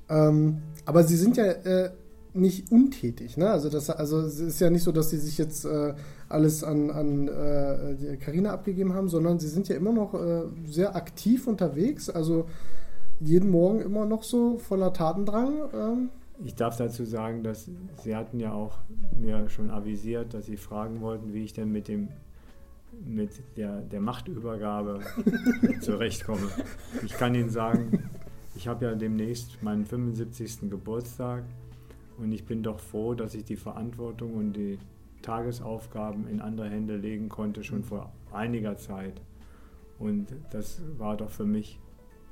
Ähm, 0.10 0.62
aber 0.86 1.04
Sie 1.04 1.16
sind 1.16 1.38
ja 1.38 1.46
äh, 1.46 1.92
nicht 2.34 2.72
untätig, 2.72 3.38
ne? 3.38 3.50
Also 3.50 3.70
das, 3.70 3.90
also 3.90 4.20
es 4.20 4.40
ist 4.40 4.60
ja 4.60 4.70
nicht 4.70 4.84
so, 4.84 4.92
dass 4.92 5.10
Sie 5.10 5.18
sich 5.18 5.38
jetzt 5.38 5.66
äh, 5.66 5.94
alles 6.28 6.64
an, 6.64 6.92
an 6.92 7.28
äh, 7.28 8.18
Carina 8.18 8.52
abgegeben 8.52 8.94
haben, 8.94 9.08
sondern 9.08 9.40
Sie 9.40 9.48
sind 9.48 9.68
ja 9.68 9.76
immer 9.76 9.94
noch 9.94 10.14
äh, 10.14 10.44
sehr 10.68 10.96
aktiv 10.96 11.48
unterwegs. 11.48 12.10
Also 12.10 12.46
jeden 13.20 13.50
Morgen 13.50 13.82
immer 13.82 14.06
noch 14.06 14.24
so 14.24 14.58
voller 14.58 14.94
Tatendrang? 14.94 15.54
Ähm? 15.74 16.10
Ich 16.46 16.56
darf 16.56 16.78
dazu 16.78 17.04
sagen, 17.04 17.44
dass 17.44 17.70
Sie 18.02 18.16
hatten 18.16 18.40
ja 18.40 18.54
auch 18.54 18.78
mir 19.20 19.50
schon 19.50 19.70
avisiert, 19.70 20.34
dass 20.34 20.46
Sie 20.46 20.58
fragen 20.58 21.02
wollten, 21.02 21.34
wie 21.34 21.44
ich 21.44 21.54
denn 21.54 21.72
mit 21.72 21.88
dem 21.88 22.10
mit 23.06 23.32
der, 23.56 23.82
der 23.82 24.02
Machtübergabe 24.02 25.00
zurechtkomme. 25.82 26.50
Ich 27.06 27.14
kann 27.14 27.36
Ihnen 27.36 27.50
sagen, 27.50 28.10
ich 28.56 28.68
habe 28.68 28.86
ja 28.86 28.96
demnächst 28.96 29.62
meinen 29.62 29.86
75. 29.86 30.70
Geburtstag 30.70 31.44
und 32.18 32.32
ich 32.32 32.46
bin 32.46 32.64
doch 32.64 32.80
froh, 32.80 33.14
dass 33.14 33.36
ich 33.36 33.46
die 33.46 33.56
Verantwortung 33.56 34.34
und 34.34 34.54
die 34.54 34.80
Tagesaufgaben 35.22 36.28
in 36.28 36.42
andere 36.42 36.70
Hände 36.70 36.98
legen 36.98 37.30
konnte, 37.30 37.64
schon 37.64 37.84
vor 37.84 38.12
einiger 38.32 38.78
Zeit. 38.78 39.22
Und 39.98 40.28
das 40.52 40.82
war 40.98 41.18
doch 41.18 41.30
für 41.30 41.46
mich 41.46 41.80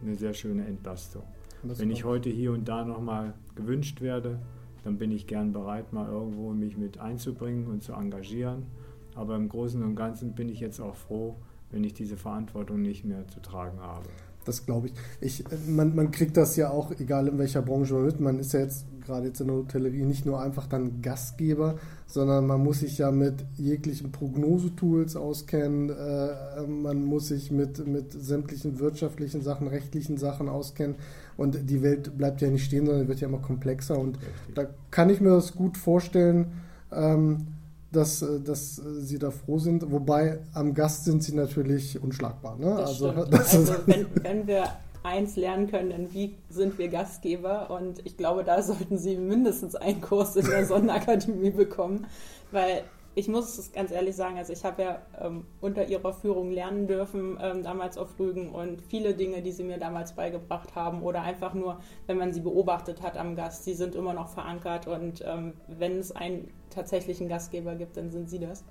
eine 0.01 0.15
sehr 0.15 0.33
schöne 0.33 0.65
Entlastung. 0.65 1.23
Wenn 1.63 1.89
ich 1.89 2.03
heute 2.03 2.29
hier 2.29 2.51
und 2.51 2.67
da 2.67 2.85
nochmal 2.85 3.33
gewünscht 3.55 4.01
werde, 4.01 4.39
dann 4.83 4.97
bin 4.97 5.11
ich 5.11 5.27
gern 5.27 5.51
bereit, 5.51 5.91
mal 5.91 6.07
irgendwo 6.09 6.53
mich 6.53 6.77
mit 6.77 6.99
einzubringen 6.99 7.67
und 7.67 7.83
zu 7.83 7.93
engagieren. 7.93 8.67
Aber 9.15 9.35
im 9.35 9.49
Großen 9.49 9.81
und 9.83 9.95
Ganzen 9.95 10.33
bin 10.33 10.49
ich 10.49 10.59
jetzt 10.59 10.79
auch 10.79 10.95
froh, 10.95 11.35
wenn 11.71 11.83
ich 11.83 11.93
diese 11.93 12.15
Verantwortung 12.15 12.81
nicht 12.81 13.03
mehr 13.03 13.27
zu 13.27 13.41
tragen 13.41 13.79
habe. 13.79 14.07
Das 14.47 14.65
glaube 14.65 14.87
ich. 14.87 14.93
ich 15.21 15.43
man, 15.67 15.95
man 15.95 16.11
kriegt 16.11 16.37
das 16.37 16.55
ja 16.55 16.69
auch, 16.69 16.91
egal 16.99 17.27
in 17.27 17.37
welcher 17.37 17.61
Branche 17.61 17.93
man 17.93 18.05
mit. 18.05 18.19
Man 18.19 18.39
ist 18.39 18.53
ja 18.53 18.61
jetzt 18.61 18.85
gerade 19.05 19.27
jetzt 19.27 19.41
in 19.41 19.47
der 19.47 19.55
Hotellerie 19.55 20.05
nicht 20.05 20.25
nur 20.25 20.41
einfach 20.41 20.67
dann 20.67 21.01
Gastgeber, 21.01 21.75
sondern 22.05 22.45
man 22.45 22.61
muss 22.63 22.81
sich 22.81 22.97
ja 22.97 23.11
mit 23.11 23.45
jeglichen 23.55 24.11
Prognosetools 24.11 25.15
auskennen. 25.15 25.89
Äh, 25.89 26.67
man 26.67 27.03
muss 27.03 27.29
sich 27.29 27.51
mit, 27.51 27.85
mit 27.87 28.11
sämtlichen 28.11 28.79
wirtschaftlichen 28.79 29.41
Sachen, 29.41 29.67
rechtlichen 29.67 30.17
Sachen 30.17 30.49
auskennen. 30.49 30.95
Und 31.37 31.69
die 31.69 31.81
Welt 31.81 32.17
bleibt 32.17 32.41
ja 32.41 32.49
nicht 32.49 32.65
stehen, 32.65 32.85
sondern 32.85 33.07
wird 33.07 33.21
ja 33.21 33.27
immer 33.27 33.39
komplexer. 33.39 33.97
Und 33.97 34.17
Richtig. 34.17 34.55
da 34.55 34.67
kann 34.91 35.09
ich 35.09 35.21
mir 35.21 35.29
das 35.29 35.55
gut 35.55 35.77
vorstellen. 35.77 36.47
Ähm, 36.91 37.47
dass, 37.91 38.21
äh, 38.21 38.39
dass 38.39 38.79
äh, 38.79 39.01
sie 39.01 39.19
da 39.19 39.31
froh 39.31 39.59
sind. 39.59 39.91
Wobei 39.91 40.39
am 40.53 40.73
Gast 40.73 41.05
sind 41.05 41.23
sie 41.23 41.35
natürlich 41.35 42.01
unschlagbar. 42.01 42.57
Ne? 42.57 42.75
Das 42.77 42.89
also, 42.89 43.09
also 43.11 43.75
wenn, 43.85 44.07
wenn 44.21 44.47
wir 44.47 44.65
eins 45.03 45.35
lernen 45.35 45.69
können, 45.69 45.89
dann 45.91 46.13
wie 46.13 46.35
sind 46.49 46.77
wir 46.77 46.89
Gastgeber? 46.89 47.71
Und 47.71 48.05
ich 48.05 48.17
glaube, 48.17 48.43
da 48.43 48.61
sollten 48.61 48.97
sie 48.97 49.15
mindestens 49.17 49.75
einen 49.75 50.01
Kurs 50.01 50.35
in 50.35 50.45
der 50.45 50.65
Sonnenakademie 50.65 51.51
bekommen, 51.51 52.05
weil 52.51 52.83
ich 53.17 53.27
muss 53.27 53.57
es 53.57 53.71
ganz 53.71 53.89
ehrlich 53.89 54.15
sagen, 54.15 54.37
also 54.37 54.53
ich 54.53 54.63
habe 54.63 54.83
ja 54.83 55.01
ähm, 55.19 55.45
unter 55.59 55.87
ihrer 55.87 56.13
Führung 56.13 56.51
lernen 56.51 56.85
dürfen, 56.85 57.35
ähm, 57.41 57.63
damals 57.63 57.97
auf 57.97 58.19
Rügen 58.19 58.51
und 58.51 58.79
viele 58.83 59.15
Dinge, 59.15 59.41
die 59.41 59.51
sie 59.51 59.63
mir 59.63 59.79
damals 59.79 60.13
beigebracht 60.13 60.75
haben 60.75 61.01
oder 61.01 61.23
einfach 61.23 61.55
nur, 61.55 61.79
wenn 62.05 62.17
man 62.17 62.31
sie 62.31 62.41
beobachtet 62.41 63.01
hat 63.01 63.17
am 63.17 63.35
Gast, 63.35 63.63
sie 63.63 63.73
sind 63.73 63.95
immer 63.95 64.13
noch 64.13 64.27
verankert 64.27 64.85
und 64.85 65.23
ähm, 65.25 65.53
wenn 65.67 65.97
es 65.97 66.11
einen 66.11 66.51
tatsächlichen 66.69 67.27
Gastgeber 67.27 67.73
gibt, 67.73 67.97
dann 67.97 68.11
sind 68.11 68.29
sie 68.29 68.37
das. 68.37 68.63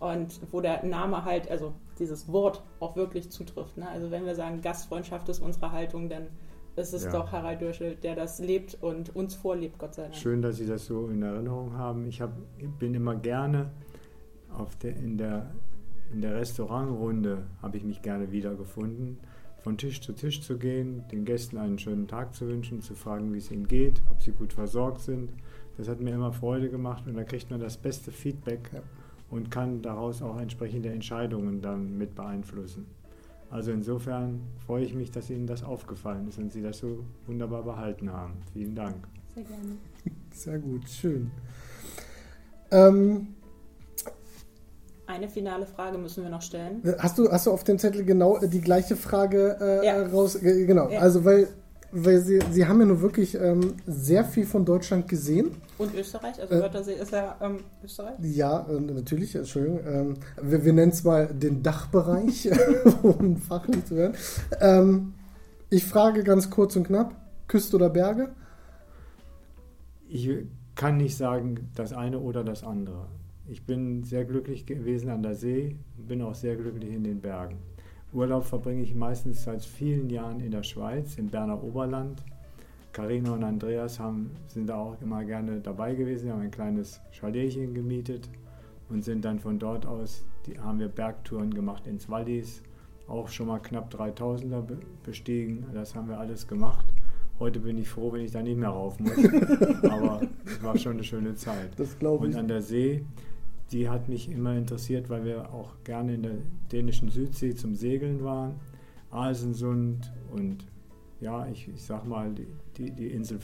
Und 0.00 0.40
wo 0.50 0.60
der 0.60 0.84
Name 0.84 1.24
halt, 1.24 1.48
also 1.48 1.72
dieses 2.00 2.32
Wort 2.32 2.64
auch 2.80 2.96
wirklich 2.96 3.30
zutrifft. 3.30 3.76
Ne? 3.76 3.88
Also 3.88 4.10
wenn 4.10 4.26
wir 4.26 4.34
sagen, 4.34 4.60
Gastfreundschaft 4.60 5.28
ist 5.28 5.38
unsere 5.38 5.70
Haltung, 5.70 6.08
dann 6.08 6.26
ist 6.74 6.92
es 6.94 7.04
ja. 7.04 7.12
doch 7.12 7.30
Harald 7.30 7.60
Dürschel, 7.60 7.94
der 7.94 8.16
das 8.16 8.40
lebt 8.40 8.76
und 8.82 9.14
uns 9.14 9.36
vorlebt, 9.36 9.78
Gott 9.78 9.94
sei 9.94 10.02
Dank. 10.02 10.16
Schön, 10.16 10.42
dass 10.42 10.56
Sie 10.56 10.66
das 10.66 10.86
so 10.86 11.06
in 11.06 11.22
Erinnerung 11.22 11.78
haben. 11.78 12.06
Ich 12.06 12.20
hab, 12.20 12.32
bin 12.80 12.92
immer 12.94 13.14
gerne 13.14 13.70
der, 14.82 14.96
in, 14.96 15.18
der, 15.18 15.50
in 16.12 16.20
der 16.20 16.36
Restaurantrunde, 16.36 17.44
habe 17.62 17.76
ich 17.76 17.84
mich 17.84 18.02
gerne 18.02 18.32
wiedergefunden. 18.32 19.18
Von 19.62 19.78
Tisch 19.78 20.02
zu 20.02 20.12
Tisch 20.12 20.42
zu 20.42 20.58
gehen, 20.58 21.04
den 21.10 21.24
Gästen 21.24 21.56
einen 21.56 21.78
schönen 21.78 22.06
Tag 22.06 22.34
zu 22.34 22.46
wünschen, 22.46 22.82
zu 22.82 22.94
fragen, 22.94 23.32
wie 23.32 23.38
es 23.38 23.50
ihnen 23.50 23.66
geht, 23.66 24.02
ob 24.10 24.20
sie 24.20 24.32
gut 24.32 24.52
versorgt 24.52 25.00
sind. 25.00 25.30
Das 25.78 25.88
hat 25.88 26.00
mir 26.00 26.14
immer 26.14 26.32
Freude 26.32 26.68
gemacht 26.68 27.04
und 27.06 27.14
da 27.14 27.24
kriegt 27.24 27.50
man 27.50 27.60
das 27.60 27.78
beste 27.78 28.12
Feedback 28.12 28.70
ja. 28.72 28.82
und 29.30 29.50
kann 29.50 29.80
daraus 29.80 30.20
auch 30.20 30.38
entsprechende 30.38 30.90
Entscheidungen 30.90 31.62
dann 31.62 31.96
mit 31.96 32.14
beeinflussen. 32.14 32.86
Also 33.50 33.70
insofern 33.70 34.40
freue 34.66 34.84
ich 34.84 34.94
mich, 34.94 35.10
dass 35.10 35.30
Ihnen 35.30 35.46
das 35.46 35.62
aufgefallen 35.62 36.28
ist 36.28 36.38
und 36.38 36.52
Sie 36.52 36.60
das 36.60 36.78
so 36.78 37.04
wunderbar 37.26 37.62
behalten 37.62 38.12
haben. 38.12 38.34
Vielen 38.52 38.74
Dank. 38.74 39.06
Sehr 39.34 39.44
gerne. 39.44 39.76
Sehr 40.30 40.58
gut, 40.58 40.88
schön. 40.88 41.30
Ähm, 42.70 43.28
eine 45.06 45.28
finale 45.28 45.66
Frage 45.66 45.98
müssen 45.98 46.22
wir 46.22 46.30
noch 46.30 46.42
stellen. 46.42 46.82
Hast 46.98 47.18
du, 47.18 47.30
hast 47.30 47.46
du 47.46 47.50
auf 47.50 47.64
dem 47.64 47.78
Zettel 47.78 48.04
genau 48.04 48.38
die 48.38 48.60
gleiche 48.60 48.96
Frage 48.96 49.56
äh, 49.60 49.86
ja. 49.86 50.06
raus? 50.06 50.38
Genau, 50.40 50.88
ja. 50.88 51.00
also 51.00 51.24
weil 51.24 51.48
weil 51.94 52.18
sie, 52.20 52.40
sie 52.50 52.66
haben 52.66 52.80
ja 52.80 52.86
nur 52.86 53.00
wirklich 53.00 53.36
ähm, 53.36 53.74
sehr 53.86 54.24
viel 54.24 54.46
von 54.46 54.64
Deutschland 54.64 55.06
gesehen. 55.06 55.52
Und 55.78 55.94
Österreich, 55.94 56.40
also 56.40 56.52
Wörthersee 56.52 56.94
äh, 56.94 57.02
ist 57.02 57.12
ja 57.12 57.36
ähm, 57.40 57.60
Österreich? 57.84 58.14
Ja, 58.20 58.66
äh, 58.68 58.80
natürlich, 58.80 59.34
Entschuldigung. 59.36 59.80
Ähm, 59.86 60.14
wir, 60.42 60.64
wir 60.64 60.72
nennen 60.72 60.90
es 60.90 61.04
mal 61.04 61.28
den 61.28 61.62
Dachbereich, 61.62 62.50
um 63.02 63.36
fachlich 63.36 63.84
zu 63.84 63.94
werden. 63.94 64.16
Ähm, 64.60 65.14
ich 65.70 65.84
frage 65.84 66.24
ganz 66.24 66.50
kurz 66.50 66.74
und 66.74 66.88
knapp, 66.88 67.14
Küste 67.46 67.76
oder 67.76 67.90
Berge? 67.90 68.30
Ich 70.08 70.28
kann 70.74 70.96
nicht 70.96 71.16
sagen, 71.16 71.70
das 71.76 71.92
eine 71.92 72.18
oder 72.18 72.42
das 72.42 72.64
andere. 72.64 73.06
Ich 73.46 73.66
bin 73.66 74.02
sehr 74.04 74.24
glücklich 74.24 74.64
gewesen 74.64 75.10
an 75.10 75.22
der 75.22 75.34
See, 75.34 75.76
bin 75.98 76.22
auch 76.22 76.34
sehr 76.34 76.56
glücklich 76.56 76.94
in 76.94 77.04
den 77.04 77.20
Bergen. 77.20 77.58
Urlaub 78.14 78.44
verbringe 78.44 78.82
ich 78.82 78.94
meistens 78.94 79.44
seit 79.44 79.62
vielen 79.62 80.08
Jahren 80.08 80.40
in 80.40 80.50
der 80.50 80.62
Schweiz, 80.62 81.18
im 81.18 81.26
Berner 81.26 81.62
Oberland. 81.62 82.24
Carina 82.92 83.34
und 83.34 83.44
Andreas 83.44 84.00
haben, 84.00 84.30
sind 84.46 84.68
da 84.68 84.76
auch 84.76 84.96
immer 85.02 85.24
gerne 85.24 85.60
dabei 85.60 85.94
gewesen, 85.94 86.32
haben 86.32 86.40
ein 86.40 86.50
kleines 86.50 87.02
Chaletchen 87.10 87.74
gemietet 87.74 88.30
und 88.88 89.04
sind 89.04 89.26
dann 89.26 89.38
von 89.38 89.58
dort 89.58 89.84
aus, 89.84 90.24
die, 90.46 90.58
haben 90.58 90.78
wir 90.78 90.88
Bergtouren 90.88 91.52
gemacht 91.52 91.86
ins 91.86 92.08
Wallis, 92.08 92.62
auch 93.08 93.28
schon 93.28 93.48
mal 93.48 93.58
knapp 93.58 93.92
3000er 93.92 94.62
bestiegen, 95.04 95.66
das 95.74 95.94
haben 95.94 96.08
wir 96.08 96.18
alles 96.18 96.48
gemacht. 96.48 96.86
Heute 97.40 97.60
bin 97.60 97.76
ich 97.76 97.88
froh, 97.88 98.12
wenn 98.12 98.22
ich 98.22 98.30
da 98.30 98.40
nicht 98.40 98.56
mehr 98.56 98.68
rauf 98.70 98.98
muss, 99.00 99.18
aber 99.82 100.22
es 100.46 100.62
war 100.62 100.78
schon 100.78 100.92
eine 100.92 101.04
schöne 101.04 101.34
Zeit. 101.34 101.72
Das 101.76 101.98
glaube 101.98 102.28
ich. 102.28 102.34
Und 102.34 102.38
an 102.38 102.48
der 102.48 102.62
See, 102.62 103.04
die 103.72 103.88
hat 103.88 104.08
mich 104.08 104.30
immer 104.30 104.56
interessiert, 104.56 105.08
weil 105.08 105.24
wir 105.24 105.52
auch 105.52 105.72
gerne 105.84 106.14
in 106.14 106.22
der 106.22 106.36
dänischen 106.70 107.08
Südsee 107.08 107.54
zum 107.54 107.74
Segeln 107.74 108.22
waren. 108.22 108.54
Alsensund 109.10 110.12
und 110.32 110.66
ja, 111.20 111.46
ich, 111.46 111.68
ich 111.68 111.82
sag 111.82 112.04
mal, 112.06 112.32
die, 112.32 112.46
die, 112.76 112.90
die 112.90 113.08
Insel, 113.08 113.38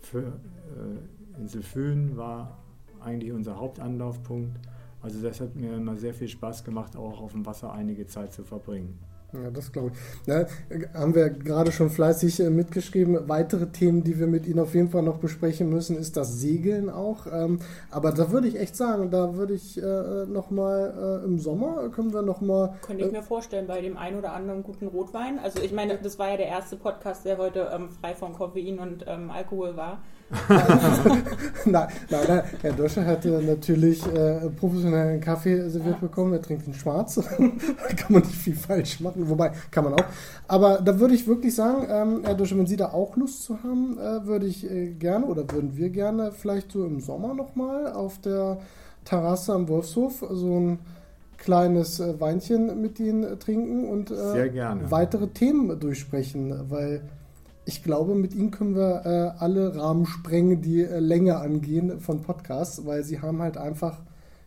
für, 0.00 0.18
äh, 0.20 1.40
Insel 1.40 1.62
Föhn 1.62 2.16
war 2.16 2.58
eigentlich 3.00 3.32
unser 3.32 3.58
Hauptanlaufpunkt. 3.58 4.58
Also 5.00 5.22
das 5.22 5.40
hat 5.40 5.54
mir 5.54 5.76
immer 5.76 5.96
sehr 5.96 6.12
viel 6.12 6.28
Spaß 6.28 6.64
gemacht, 6.64 6.96
auch 6.96 7.20
auf 7.20 7.32
dem 7.32 7.46
Wasser 7.46 7.72
einige 7.72 8.06
Zeit 8.06 8.32
zu 8.32 8.42
verbringen. 8.42 8.98
Ja, 9.32 9.50
das 9.50 9.72
glaube 9.72 9.92
ich. 9.92 10.26
Ja, 10.26 10.46
haben 10.94 11.14
wir 11.14 11.28
gerade 11.28 11.70
schon 11.70 11.90
fleißig 11.90 12.40
äh, 12.40 12.48
mitgeschrieben. 12.48 13.28
Weitere 13.28 13.66
Themen, 13.66 14.02
die 14.02 14.18
wir 14.18 14.26
mit 14.26 14.46
Ihnen 14.46 14.58
auf 14.58 14.74
jeden 14.74 14.88
Fall 14.88 15.02
noch 15.02 15.18
besprechen 15.18 15.68
müssen, 15.68 15.98
ist 15.98 16.16
das 16.16 16.40
Segeln 16.40 16.88
auch. 16.88 17.26
Ähm, 17.30 17.58
aber 17.90 18.12
da 18.12 18.30
würde 18.30 18.48
ich 18.48 18.58
echt 18.58 18.74
sagen, 18.74 19.10
da 19.10 19.34
würde 19.34 19.52
ich 19.52 19.76
äh, 19.82 20.24
nochmal 20.26 21.20
äh, 21.22 21.24
im 21.26 21.38
Sommer, 21.38 21.90
können 21.90 22.14
wir 22.14 22.22
nochmal... 22.22 22.76
Könnte 22.80 23.04
ich 23.04 23.12
mir 23.12 23.22
vorstellen, 23.22 23.66
bei 23.66 23.82
dem 23.82 23.98
einen 23.98 24.18
oder 24.18 24.32
anderen 24.32 24.62
guten 24.62 24.86
Rotwein. 24.86 25.38
Also 25.38 25.60
ich 25.60 25.72
meine, 25.72 25.98
das 25.98 26.18
war 26.18 26.30
ja 26.30 26.38
der 26.38 26.48
erste 26.48 26.76
Podcast, 26.76 27.26
der 27.26 27.36
heute 27.36 27.68
ähm, 27.70 27.90
frei 27.90 28.14
von 28.14 28.32
Koffein 28.32 28.78
und 28.78 29.04
ähm, 29.06 29.30
Alkohol 29.30 29.76
war. 29.76 30.00
nein, 31.64 31.88
nein, 32.10 32.20
nein, 32.28 32.42
Herr 32.60 32.72
Doscher 32.72 33.06
hat 33.06 33.24
natürlich 33.24 34.06
äh, 34.06 34.50
professionellen 34.50 35.20
Kaffee 35.22 35.70
serviert 35.70 36.00
bekommen. 36.00 36.34
Er 36.34 36.42
trinkt 36.42 36.66
ihn 36.66 36.74
schwarz. 36.74 37.14
da 37.16 37.22
kann 37.22 38.12
man 38.12 38.22
nicht 38.22 38.34
viel 38.34 38.54
falsch 38.54 39.00
machen. 39.00 39.28
Wobei, 39.28 39.52
kann 39.70 39.84
man 39.84 39.94
auch. 39.94 40.04
Aber 40.46 40.80
da 40.82 41.00
würde 41.00 41.14
ich 41.14 41.26
wirklich 41.26 41.54
sagen, 41.54 41.86
ähm, 41.90 42.20
Herr 42.24 42.34
Doscher, 42.34 42.58
wenn 42.58 42.66
Sie 42.66 42.76
da 42.76 42.92
auch 42.92 43.16
Lust 43.16 43.44
zu 43.44 43.62
haben, 43.62 43.96
äh, 43.98 44.26
würde 44.26 44.46
ich 44.46 44.70
äh, 44.70 44.90
gerne 44.90 45.24
oder 45.24 45.50
würden 45.50 45.76
wir 45.76 45.88
gerne 45.88 46.30
vielleicht 46.32 46.72
so 46.72 46.84
im 46.84 47.00
Sommer 47.00 47.32
nochmal 47.32 47.92
auf 47.92 48.20
der 48.20 48.58
Terrasse 49.06 49.54
am 49.54 49.68
Wolfshof 49.68 50.24
so 50.30 50.60
ein 50.60 50.78
kleines 51.38 52.00
äh, 52.00 52.20
Weinchen 52.20 52.82
mit 52.82 53.00
Ihnen 53.00 53.38
trinken 53.38 53.88
und 53.88 54.10
äh, 54.10 54.90
weitere 54.90 55.28
Themen 55.28 55.80
durchsprechen, 55.80 56.68
weil 56.68 57.00
ich 57.68 57.82
glaube, 57.82 58.14
mit 58.14 58.34
ihnen 58.34 58.50
können 58.50 58.74
wir 58.74 59.04
äh, 59.04 59.44
alle 59.44 59.76
Rahmen 59.76 60.06
sprengen, 60.06 60.62
die 60.62 60.80
äh, 60.80 61.00
Länge 61.00 61.36
angehen 61.36 62.00
von 62.00 62.22
Podcasts, 62.22 62.86
weil 62.86 63.04
sie 63.04 63.20
haben 63.20 63.42
halt 63.42 63.58
einfach 63.58 64.00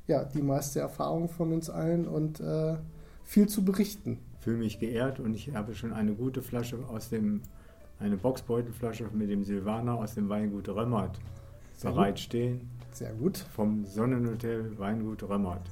ja, 0.07 0.23
die 0.23 0.41
meiste 0.41 0.79
Erfahrung 0.79 1.29
von 1.29 1.53
uns 1.53 1.69
allen 1.69 2.07
und 2.07 2.39
äh, 2.39 2.77
viel 3.23 3.47
zu 3.47 3.63
berichten. 3.63 4.17
Ich 4.39 4.43
fühle 4.43 4.57
mich 4.57 4.79
geehrt 4.79 5.19
und 5.19 5.36
ich 5.36 5.53
habe 5.53 5.75
schon 5.75 5.93
eine 5.93 6.13
gute 6.13 6.41
Flasche 6.41 6.79
aus 6.91 7.10
dem, 7.10 7.41
eine 7.99 8.17
Boxbeutelflasche 8.17 9.05
mit 9.13 9.29
dem 9.29 9.43
Silvaner 9.43 9.99
aus 9.99 10.15
dem 10.15 10.27
Weingut 10.27 10.67
Römmert 10.67 11.19
bereitstehen. 11.84 12.71
Sehr 12.91 13.13
gut. 13.13 13.38
Vom 13.38 13.86
Sonnenhotel 13.86 14.79
Weingut 14.79 15.21
Römmert. 15.21 15.69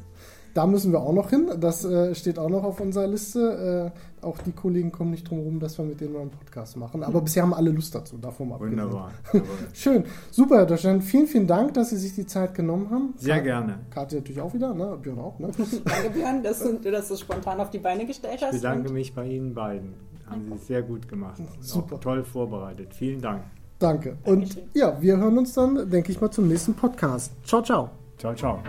Da 0.59 0.67
müssen 0.67 0.91
wir 0.91 0.99
auch 0.99 1.13
noch 1.13 1.29
hin. 1.29 1.49
Das 1.57 1.85
äh, 1.85 2.13
steht 2.13 2.37
auch 2.37 2.49
noch 2.49 2.65
auf 2.65 2.81
unserer 2.81 3.07
Liste. 3.07 3.93
Äh, 4.21 4.25
auch 4.25 4.37
die 4.39 4.51
Kollegen 4.51 4.91
kommen 4.91 5.11
nicht 5.11 5.29
drum 5.29 5.37
herum, 5.37 5.57
dass 5.61 5.77
wir 5.77 5.85
mit 5.85 6.01
denen 6.01 6.11
mal 6.11 6.19
einen 6.19 6.31
Podcast 6.31 6.75
machen. 6.75 7.01
Aber 7.01 7.21
bisher 7.21 7.43
haben 7.43 7.53
alle 7.53 7.69
Lust 7.69 7.95
dazu, 7.95 8.17
davon 8.17 8.49
mal 8.49 8.59
Wunderbar. 8.59 9.13
Schön. 9.73 10.03
Super, 10.31 10.57
Herr 10.57 10.65
Deutschland. 10.65 11.05
Vielen, 11.05 11.27
vielen 11.27 11.47
Dank, 11.47 11.75
dass 11.75 11.91
Sie 11.91 11.95
sich 11.95 12.13
die 12.13 12.25
Zeit 12.25 12.55
genommen 12.55 12.89
haben. 12.89 13.13
Sehr 13.15 13.35
Karte, 13.35 13.45
gerne. 13.45 13.79
Karte 13.89 14.15
natürlich 14.17 14.41
auch 14.41 14.53
wieder, 14.53 14.73
ne? 14.73 14.97
Björn 15.01 15.19
auch, 15.19 15.39
ne? 15.39 15.49
Danke, 15.85 16.09
Björn, 16.09 16.43
dass 16.43 16.59
du, 16.59 16.73
dass 16.79 17.07
du 17.07 17.15
spontan 17.15 17.61
auf 17.61 17.69
die 17.69 17.79
Beine 17.79 18.05
gestellt 18.05 18.41
hast. 18.41 18.55
Ich 18.55 18.61
bedanke 18.61 18.91
mich 18.91 19.15
bei 19.15 19.27
Ihnen 19.29 19.53
beiden. 19.53 19.93
Haben 20.29 20.51
Sie 20.57 20.65
sehr 20.65 20.81
gut 20.81 21.07
gemacht. 21.07 21.41
Super. 21.61 21.95
Auch 21.95 21.99
toll 22.01 22.23
vorbereitet. 22.25 22.93
Vielen 22.93 23.21
Dank. 23.21 23.43
Danke. 23.79 24.17
Und 24.25 24.61
ja, 24.73 25.01
wir 25.01 25.15
hören 25.15 25.37
uns 25.37 25.53
dann, 25.53 25.89
denke 25.89 26.11
ich 26.11 26.19
mal, 26.19 26.29
zum 26.29 26.49
nächsten 26.49 26.73
Podcast. 26.73 27.31
Ciao, 27.45 27.61
ciao. 27.61 27.91
Ciao, 28.17 28.35
ciao. 28.35 28.59